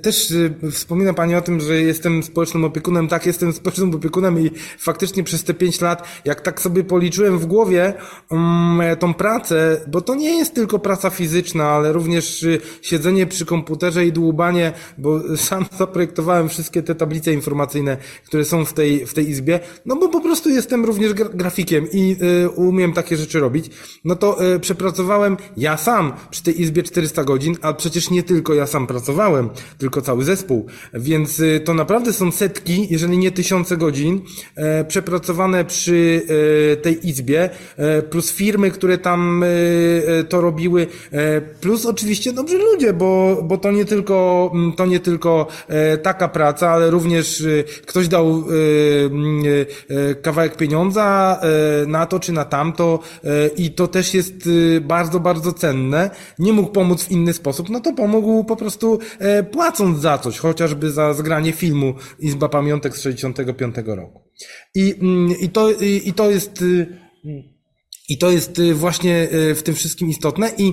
też 0.02 0.34
wspomina 0.72 1.14
Pani 1.14 1.34
o 1.34 1.40
tym, 1.40 1.60
że 1.60 1.80
jestem 1.80 2.22
społecznym 2.22 2.64
opiekunem. 2.64 3.08
Tak, 3.08 3.26
jestem 3.26 3.52
społecznym 3.52 3.94
opiekunem 3.94 4.40
i 4.40 4.50
faktycznie 4.78 5.24
przez 5.24 5.44
te 5.44 5.54
pięć 5.54 5.80
lat, 5.80 6.08
jak 6.24 6.40
tak 6.40 6.60
sobie 6.60 6.84
policzyłem 6.84 7.38
w 7.38 7.46
głowie 7.46 7.94
mm, 8.30 8.96
tą 8.96 9.14
pracę, 9.14 9.80
bo 9.88 10.00
to 10.00 10.14
nie 10.14 10.38
jest 10.38 10.54
tylko 10.54 10.78
praca 10.78 11.10
fizyczna, 11.10 11.68
ale 11.68 11.92
również 11.92 12.46
siedzenie 12.82 13.26
przy 13.26 13.46
komputerze 13.46 14.06
i 14.06 14.12
dłubanie, 14.12 14.72
bo 14.98 15.20
sam 15.36 15.66
zaprojektowałem 15.78 16.48
wszystkie 16.48 16.82
te 16.82 16.94
tablice 16.94 17.32
informacyjne, 17.32 17.96
które 18.26 18.44
są 18.44 18.64
w 18.64 18.72
tej, 18.72 19.06
w 19.06 19.14
tej 19.14 19.28
izbie, 19.28 19.60
no 19.86 19.96
bo 19.96 20.08
po 20.08 20.20
prostu 20.20 20.50
jestem 20.50 20.84
również 20.84 21.12
grafikiem 21.14 21.86
i 21.92 22.16
y, 22.44 22.50
umiem 22.50 22.92
takie 22.92 23.16
rzeczy 23.16 23.40
robić, 23.40 23.70
no 24.04 24.16
to 24.16 24.54
y, 24.54 24.60
przepracowałem 24.60 25.36
ja 25.56 25.76
sam 25.76 26.12
przy 26.30 26.42
tej 26.42 26.62
izbie 26.62 26.82
400 26.82 27.24
godzin, 27.24 27.56
a 27.66 27.74
przecież 27.74 28.10
nie 28.10 28.22
tylko 28.22 28.54
ja 28.54 28.66
sam 28.66 28.86
pracowałem, 28.86 29.50
tylko 29.78 30.02
cały 30.02 30.24
zespół, 30.24 30.66
więc 30.94 31.40
y, 31.40 31.60
to 31.64 31.74
naprawdę 31.74 32.12
są 32.12 32.32
setki, 32.32 32.86
jeżeli 32.90 33.18
nie 33.18 33.30
tysiące 33.30 33.76
godzin 33.76 34.20
e, 34.54 34.84
przepracowane 34.84 35.64
przy 35.64 36.22
e, 36.72 36.76
tej 36.76 37.08
izbie, 37.08 37.50
e, 37.76 38.02
plus 38.02 38.32
firmy, 38.32 38.70
które 38.70 38.98
tam 38.98 39.44
to 40.28 40.40
robiły, 40.40 40.86
plus 41.60 41.86
oczywiście 41.86 42.32
dobrzy 42.32 42.58
ludzie, 42.58 42.92
bo, 42.92 43.40
bo 43.44 43.58
to 43.58 43.70
nie 43.72 43.84
tylko, 43.84 44.52
to 44.76 44.86
nie 44.86 45.00
tylko 45.00 45.46
taka 46.02 46.28
praca, 46.28 46.70
ale 46.70 46.90
również 46.90 47.40
y, 47.40 47.64
ktoś 47.86 48.08
dał 48.08 48.44
y, 48.50 49.66
y, 49.90 50.14
kawałek 50.22 50.56
pieniądza 50.56 51.40
na 51.86 52.06
to 52.06 52.20
czy 52.20 52.32
na 52.32 52.44
tamto 52.44 52.98
i 53.56 53.70
to 53.70 53.88
też 53.88 54.14
jest 54.14 54.34
bardzo, 54.80 55.20
bardzo 55.20 55.52
cenne. 55.52 56.10
Nie 56.38 56.52
mógł 56.52 56.72
pomóc 56.72 57.04
w 57.04 57.10
inny 57.10 57.32
sposób, 57.32 57.55
no 57.68 57.80
to 57.80 57.92
pomógł 57.92 58.44
po 58.44 58.56
prostu 58.56 58.98
e, 59.18 59.42
płacąc 59.42 60.00
za 60.00 60.18
coś, 60.18 60.38
chociażby 60.38 60.90
za 60.90 61.14
zgranie 61.14 61.52
filmu 61.52 61.94
Izba 62.18 62.48
Pamiątek 62.48 62.96
z 62.96 63.00
65 63.00 63.76
roku. 63.86 64.20
I, 64.74 64.94
mm, 65.00 65.38
i, 65.40 65.48
to, 65.48 65.70
i, 65.70 66.02
i 66.04 66.12
to 66.12 66.30
jest 66.30 66.64
i 68.08 68.18
to 68.18 68.30
jest 68.30 68.62
właśnie 68.74 69.28
w 69.54 69.62
tym 69.62 69.74
wszystkim 69.74 70.08
istotne. 70.08 70.50
I, 70.58 70.72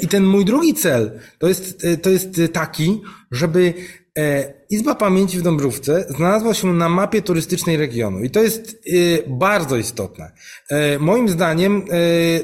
i 0.00 0.08
ten 0.08 0.24
mój 0.24 0.44
drugi 0.44 0.74
cel 0.74 1.20
to 1.38 1.48
jest, 1.48 1.86
to 2.02 2.10
jest 2.10 2.40
taki, 2.52 3.00
żeby 3.30 3.74
E, 4.16 4.54
Izba 4.70 4.94
Pamięci 4.94 5.38
w 5.38 5.42
Dąbrówce 5.42 6.06
znalazła 6.08 6.54
się 6.54 6.72
na 6.72 6.88
mapie 6.88 7.22
turystycznej 7.22 7.76
regionu 7.76 8.24
i 8.24 8.30
to 8.30 8.42
jest 8.42 8.70
e, 8.70 9.30
bardzo 9.30 9.76
istotne. 9.76 10.32
E, 10.70 10.98
moim 10.98 11.28
zdaniem 11.28 11.82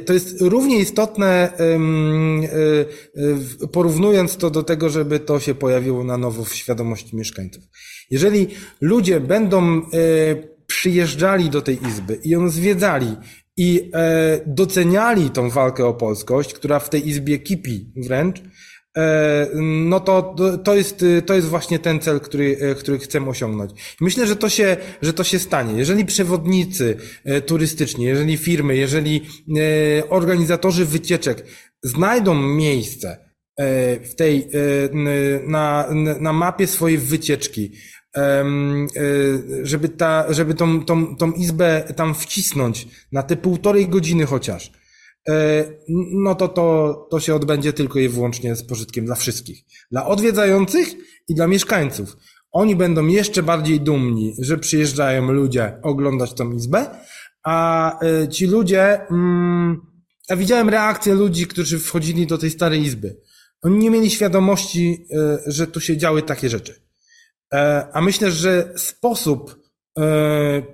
to 0.07 0.13
jest 0.13 0.41
równie 0.41 0.79
istotne, 0.79 1.53
porównując 3.73 4.37
to 4.37 4.51
do 4.51 4.63
tego, 4.63 4.91
żeby 4.91 5.21
to 5.21 5.41
się 5.41 5.55
pojawiło 5.55 6.05
na 6.05 6.17
nowo 6.17 6.45
w 6.45 6.55
świadomości 6.55 7.17
mieszkańców. 7.17 7.65
Jeżeli 8.11 8.49
ludzie 8.81 9.21
będą 9.21 9.83
przyjeżdżali 10.67 11.51
do 11.51 11.63
tej 11.63 11.87
izby 11.87 12.19
i 12.25 12.29
ją 12.29 12.49
zwiedzali 12.49 13.17
i 13.57 13.91
doceniali 14.47 15.31
tą 15.31 15.51
walkę 15.51 15.87
o 15.87 15.95
polskość, 15.95 16.55
która 16.55 16.79
w 16.79 16.91
tej 16.91 17.09
izbie 17.09 17.39
kipi 17.39 17.93
wręcz, 17.97 18.43
E, 18.43 18.82
no 19.55 20.01
to, 20.01 20.35
to, 20.65 20.75
jest, 20.75 21.05
to 21.27 21.35
jest 21.35 21.49
właśnie 21.49 21.79
ten 21.79 22.01
cel, 22.01 22.21
który, 22.21 22.57
e, 22.61 22.75
który 22.75 22.99
chcemy 22.99 23.31
osiągnąć. 23.31 23.97
Myślę, 24.01 24.27
że 24.27 24.37
to, 24.37 24.49
się, 24.49 24.77
że 25.03 25.13
to 25.13 25.25
się 25.25 25.39
stanie. 25.39 25.79
Jeżeli 25.79 26.05
przewodnicy 26.05 26.97
e, 27.25 27.41
turystyczni, 27.41 28.05
jeżeli 28.05 28.37
firmy, 28.37 28.77
jeżeli 28.77 29.23
organizatorzy 30.09 30.85
wycieczek 30.85 31.47
znajdą 31.83 32.35
miejsce 32.35 33.33
w 34.05 34.15
tej, 34.17 34.49
na, 35.47 35.89
na 36.21 36.33
mapie 36.33 36.67
swojej 36.67 36.99
wycieczki, 36.99 37.73
żeby, 39.63 39.89
ta, 39.89 40.33
żeby 40.33 40.55
tą, 40.55 40.85
tą, 40.85 41.17
tą 41.17 41.33
izbę 41.33 41.93
tam 41.97 42.15
wcisnąć 42.15 42.89
na 43.13 43.23
te 43.23 43.37
półtorej 43.37 43.89
godziny 43.89 44.27
chociaż, 44.27 44.73
E, 44.73 44.82
no 46.13 46.35
to, 46.35 46.49
to 46.49 46.95
to 47.11 47.21
się 47.21 47.35
odbędzie 47.35 47.73
tylko 47.73 47.99
i 47.99 48.09
wyłącznie 48.09 48.57
z 48.57 48.65
pożytkiem 48.65 49.05
dla 49.05 49.15
wszystkich. 49.15 49.65
Dla 49.91 50.07
odwiedzających 50.07 50.89
i 51.29 51.35
dla 51.35 51.47
mieszkańców. 51.47 52.17
Oni 52.53 52.77
będą 52.77 53.07
jeszcze 53.07 53.43
bardziej 53.43 53.81
dumni, 53.81 54.35
że 54.39 54.59
przyjeżdżają 54.59 55.33
ludzie 55.33 55.79
oglądać 55.83 56.33
tą 56.33 56.53
izbę, 56.53 56.87
a 57.45 57.99
e, 58.01 58.29
ci 58.29 58.47
ludzie, 58.47 59.07
mm, 59.11 59.81
ja 60.29 60.37
widziałem 60.37 60.69
reakcję 60.69 61.15
ludzi, 61.15 61.47
którzy 61.47 61.79
wchodzili 61.79 62.27
do 62.27 62.39
tej 62.39 62.51
starej 62.51 62.83
izby. 62.83 63.17
Oni 63.63 63.79
nie 63.79 63.91
mieli 63.91 64.11
świadomości, 64.11 65.07
e, 65.11 65.39
że 65.47 65.67
tu 65.67 65.81
się 65.81 65.97
działy 65.97 66.23
takie 66.23 66.49
rzeczy. 66.49 66.83
A 67.93 68.01
myślę, 68.01 68.31
że 68.31 68.73
sposób 68.77 69.62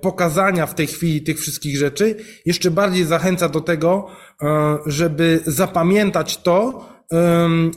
pokazania 0.01 0.65
w 0.65 0.75
tej 0.75 0.87
chwili 0.87 1.21
tych 1.21 1.39
wszystkich 1.39 1.77
rzeczy 1.77 2.15
jeszcze 2.45 2.71
bardziej 2.71 3.05
zachęca 3.05 3.49
do 3.49 3.61
tego, 3.61 4.09
E, 4.41 4.77
żeby 4.85 5.39
zapamiętać 5.45 6.37
to, 6.37 6.89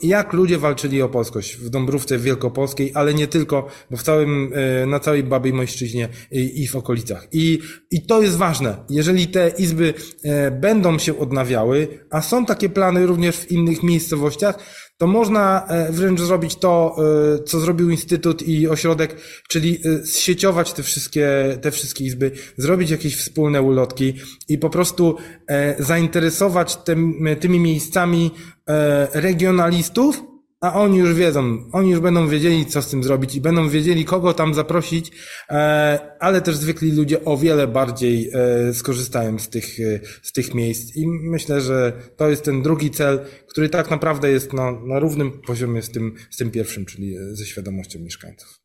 jak 0.02 0.32
ludzie 0.32 0.58
walczyli 0.58 1.02
o 1.02 1.08
polskość 1.08 1.56
w 1.56 1.70
Dąbrówce 1.70 2.18
Wielkopolskiej, 2.18 2.90
ale 2.94 3.14
nie 3.14 3.26
tylko, 3.26 3.68
bo 3.90 3.96
w 3.96 4.02
całym, 4.02 4.52
e, 4.54 4.86
na 4.86 5.00
całej 5.00 5.22
Babej 5.24 5.52
Mojszczyźnie 5.52 6.08
i 6.30 6.68
w 6.68 6.76
okolicach. 6.76 7.28
I, 7.32 7.58
I 7.90 8.06
to 8.06 8.22
jest 8.22 8.36
ważne. 8.36 8.84
Jeżeli 8.90 9.26
te 9.26 9.48
izby 9.58 9.94
e, 10.24 10.50
będą 10.50 10.98
się 10.98 11.18
odnawiały, 11.18 11.88
a 12.10 12.22
są 12.22 12.46
takie 12.46 12.68
plany 12.68 13.06
również 13.06 13.36
w 13.36 13.50
innych 13.50 13.82
miejscowościach, 13.82 14.58
to 15.02 15.06
można 15.06 15.66
e, 15.66 15.92
wręcz 15.92 16.20
zrobić 16.20 16.56
to, 16.56 16.96
e, 17.38 17.44
co 17.44 17.60
zrobił 17.60 17.90
Instytut 17.90 18.42
i 18.42 18.68
ośrodek, 18.68 19.16
czyli 19.48 19.78
e, 19.84 20.06
zsieciować 20.06 20.72
te 20.72 20.82
wszystkie, 20.82 21.58
te 21.62 21.70
wszystkie 21.70 22.04
izby, 22.04 22.30
zrobić 22.56 22.90
jakieś 22.90 23.16
wspólne 23.16 23.62
ulotki 23.62 24.14
i 24.48 24.58
po 24.58 24.70
prostu 24.70 25.16
zainteresować 25.78 26.76
tym, 26.76 27.28
tymi 27.40 27.60
miejscami 27.60 28.30
regionalistów, 29.12 30.22
a 30.62 30.74
oni 30.74 30.98
już 30.98 31.14
wiedzą, 31.14 31.70
oni 31.72 31.90
już 31.90 32.00
będą 32.00 32.28
wiedzieli, 32.28 32.66
co 32.66 32.82
z 32.82 32.88
tym 32.88 33.02
zrobić 33.02 33.34
i 33.34 33.40
będą 33.40 33.68
wiedzieli, 33.68 34.04
kogo 34.04 34.34
tam 34.34 34.54
zaprosić, 34.54 35.10
e, 35.50 36.16
ale 36.20 36.40
też 36.40 36.56
zwykli 36.56 36.92
ludzie 36.92 37.24
o 37.24 37.36
wiele 37.36 37.66
bardziej 37.66 38.30
e, 38.32 38.74
skorzystają 38.74 39.38
z 39.38 39.48
tych, 39.48 39.80
e, 39.80 40.00
z 40.22 40.32
tych 40.32 40.54
miejsc 40.54 40.96
i 40.96 41.06
myślę, 41.08 41.60
że 41.60 41.92
to 42.16 42.28
jest 42.28 42.44
ten 42.44 42.62
drugi 42.62 42.90
cel, 42.90 43.20
który 43.48 43.68
tak 43.68 43.90
naprawdę 43.90 44.30
jest 44.30 44.52
na, 44.52 44.72
na 44.72 44.98
równym 44.98 45.40
poziomie 45.46 45.82
z 45.82 45.90
tym, 45.90 46.14
z 46.30 46.36
tym 46.36 46.50
pierwszym, 46.50 46.84
czyli 46.84 47.16
ze 47.32 47.46
świadomością 47.46 48.00
mieszkańców. 48.00 48.61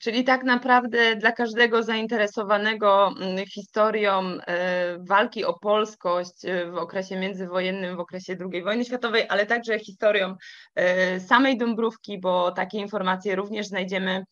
Czyli 0.00 0.24
tak 0.24 0.44
naprawdę 0.44 1.16
dla 1.16 1.32
każdego 1.32 1.82
zainteresowanego 1.82 3.08
mm, 3.08 3.46
historią 3.46 4.20
e, 4.22 4.98
walki 4.98 5.44
o 5.44 5.54
polskość 5.58 6.44
e, 6.44 6.70
w 6.70 6.76
okresie 6.76 7.16
międzywojennym, 7.16 7.96
w 7.96 8.00
okresie 8.00 8.36
II 8.52 8.62
wojny 8.62 8.84
światowej, 8.84 9.26
ale 9.28 9.46
także 9.46 9.78
historią 9.78 10.36
e, 10.74 11.20
samej 11.20 11.58
Dąbrówki, 11.58 12.20
bo 12.20 12.52
takie 12.52 12.78
informacje 12.78 13.36
również 13.36 13.66
znajdziemy 13.66 14.24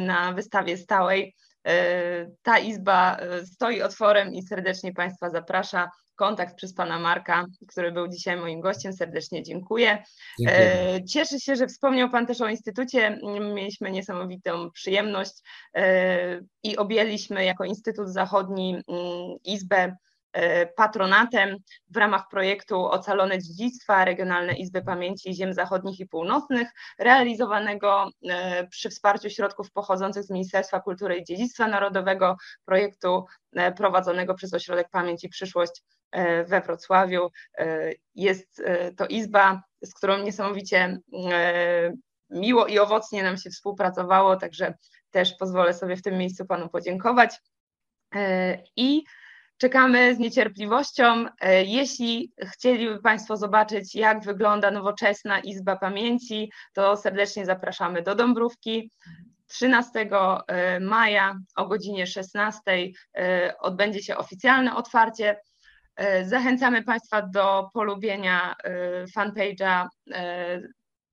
na 0.00 0.32
wystawie 0.32 0.76
stałej. 0.76 1.34
Ta 2.42 2.58
izba 2.58 3.16
stoi 3.44 3.82
otworem 3.82 4.34
i 4.34 4.42
serdecznie 4.42 4.92
Państwa 4.92 5.30
zaprasza 5.30 5.90
kontakt 6.20 6.56
przez 6.56 6.74
pana 6.74 6.98
Marka, 6.98 7.46
który 7.68 7.92
był 7.92 8.08
dzisiaj 8.08 8.36
moim 8.36 8.60
gościem. 8.60 8.92
Serdecznie 8.92 9.42
dziękuję. 9.42 10.04
dziękuję. 10.40 10.94
E, 10.94 11.04
cieszę 11.04 11.40
się, 11.40 11.56
że 11.56 11.66
wspomniał 11.66 12.10
pan 12.10 12.26
też 12.26 12.40
o 12.40 12.48
Instytucie. 12.48 13.18
Mieliśmy 13.54 13.90
niesamowitą 13.90 14.70
przyjemność 14.70 15.32
e, 15.74 16.40
i 16.62 16.76
objęliśmy 16.76 17.44
jako 17.44 17.64
Instytut 17.64 18.08
Zachodni 18.08 18.74
mm, 18.74 19.36
Izbę 19.44 19.96
e, 20.32 20.66
patronatem 20.66 21.56
w 21.90 21.96
ramach 21.96 22.28
projektu 22.30 22.84
Ocalone 22.84 23.38
Dziedzictwa 23.38 24.04
Regionalne 24.04 24.52
Izby 24.52 24.82
Pamięci 24.82 25.34
Ziem 25.34 25.54
Zachodnich 25.54 26.00
i 26.00 26.06
Północnych, 26.06 26.68
realizowanego 26.98 28.10
przy 28.70 28.90
wsparciu 28.90 29.30
środków 29.30 29.72
pochodzących 29.72 30.24
z 30.24 30.30
Ministerstwa 30.30 30.80
Kultury 30.80 31.16
i 31.16 31.24
Dziedzictwa 31.24 31.68
Narodowego, 31.68 32.36
projektu 32.64 33.24
prowadzonego 33.76 34.34
przez 34.34 34.54
Ośrodek 34.54 34.88
Pamięć 34.90 35.24
i 35.24 35.28
Przyszłość 35.28 35.82
we 36.46 36.60
Wrocławiu. 36.60 37.30
E, 37.58 37.92
jest 38.14 38.62
e, 38.64 38.92
to 38.92 39.06
izba, 39.06 39.62
z 39.84 39.94
którą 39.94 40.18
niesamowicie 40.18 40.98
miło 42.30 42.66
i 42.66 42.78
owocnie 42.78 43.22
nam 43.22 43.36
się 43.36 43.50
współpracowało, 43.50 44.36
także 44.36 44.74
też 45.10 45.34
pozwolę 45.34 45.74
sobie 45.74 45.96
w 45.96 46.02
tym 46.02 46.18
miejscu 46.18 46.46
Panu 46.46 46.68
podziękować. 46.68 47.38
I 48.76 49.04
czekamy 49.56 50.14
z 50.14 50.18
niecierpliwością. 50.18 51.26
Jeśli 51.64 52.32
chcieliby 52.52 53.02
Państwo 53.02 53.36
zobaczyć, 53.36 53.94
jak 53.94 54.24
wygląda 54.24 54.70
nowoczesna 54.70 55.40
Izba 55.40 55.76
Pamięci, 55.76 56.52
to 56.72 56.96
serdecznie 56.96 57.46
zapraszamy 57.46 58.02
do 58.02 58.14
Dąbrówki. 58.14 58.90
13 59.46 60.08
maja 60.80 61.38
o 61.56 61.66
godzinie 61.66 62.06
16 62.06 62.62
odbędzie 63.60 64.02
się 64.02 64.16
oficjalne 64.16 64.76
otwarcie 64.76 65.36
E, 65.36 65.49
zachęcamy 66.24 66.84
Państwa 66.84 67.22
do 67.22 67.70
polubienia 67.74 68.54
e, 68.64 69.04
fanpage'a 69.06 69.88
e, 70.10 70.60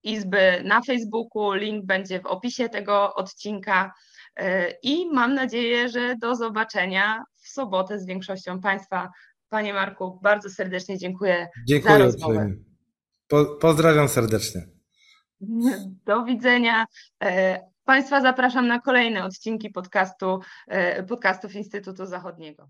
Izby 0.04 0.64
na 0.64 0.82
Facebooku. 0.82 1.54
Link 1.54 1.86
będzie 1.86 2.20
w 2.20 2.26
opisie 2.26 2.70
tego 2.70 3.16
odcinka. 3.16 3.94
I 4.84 5.10
mam 5.14 5.34
nadzieję, 5.34 5.90
że 5.90 6.16
do 6.16 6.36
zobaczenia 6.36 7.24
w 7.36 7.48
sobotę 7.48 8.00
z 8.00 8.06
większością 8.06 8.62
Państwa. 8.62 9.12
Panie 9.50 9.74
Marku, 9.74 10.20
bardzo 10.24 10.50
serdecznie 10.50 10.98
dziękuję, 10.98 11.48
dziękuję 11.68 11.94
za 11.94 12.04
rozmowę. 12.04 12.52
Po, 13.28 13.46
pozdrawiam 13.46 14.10
serdecznie. 14.10 14.62
Do 16.06 16.24
widzenia. 16.24 16.86
Państwa 17.86 18.22
zapraszam 18.22 18.68
na 18.68 18.80
kolejne 18.80 19.24
odcinki 19.26 19.70
podcastu, 19.70 20.40
podcastów 21.08 21.56
Instytutu 21.56 22.06
Zachodniego. 22.06 22.70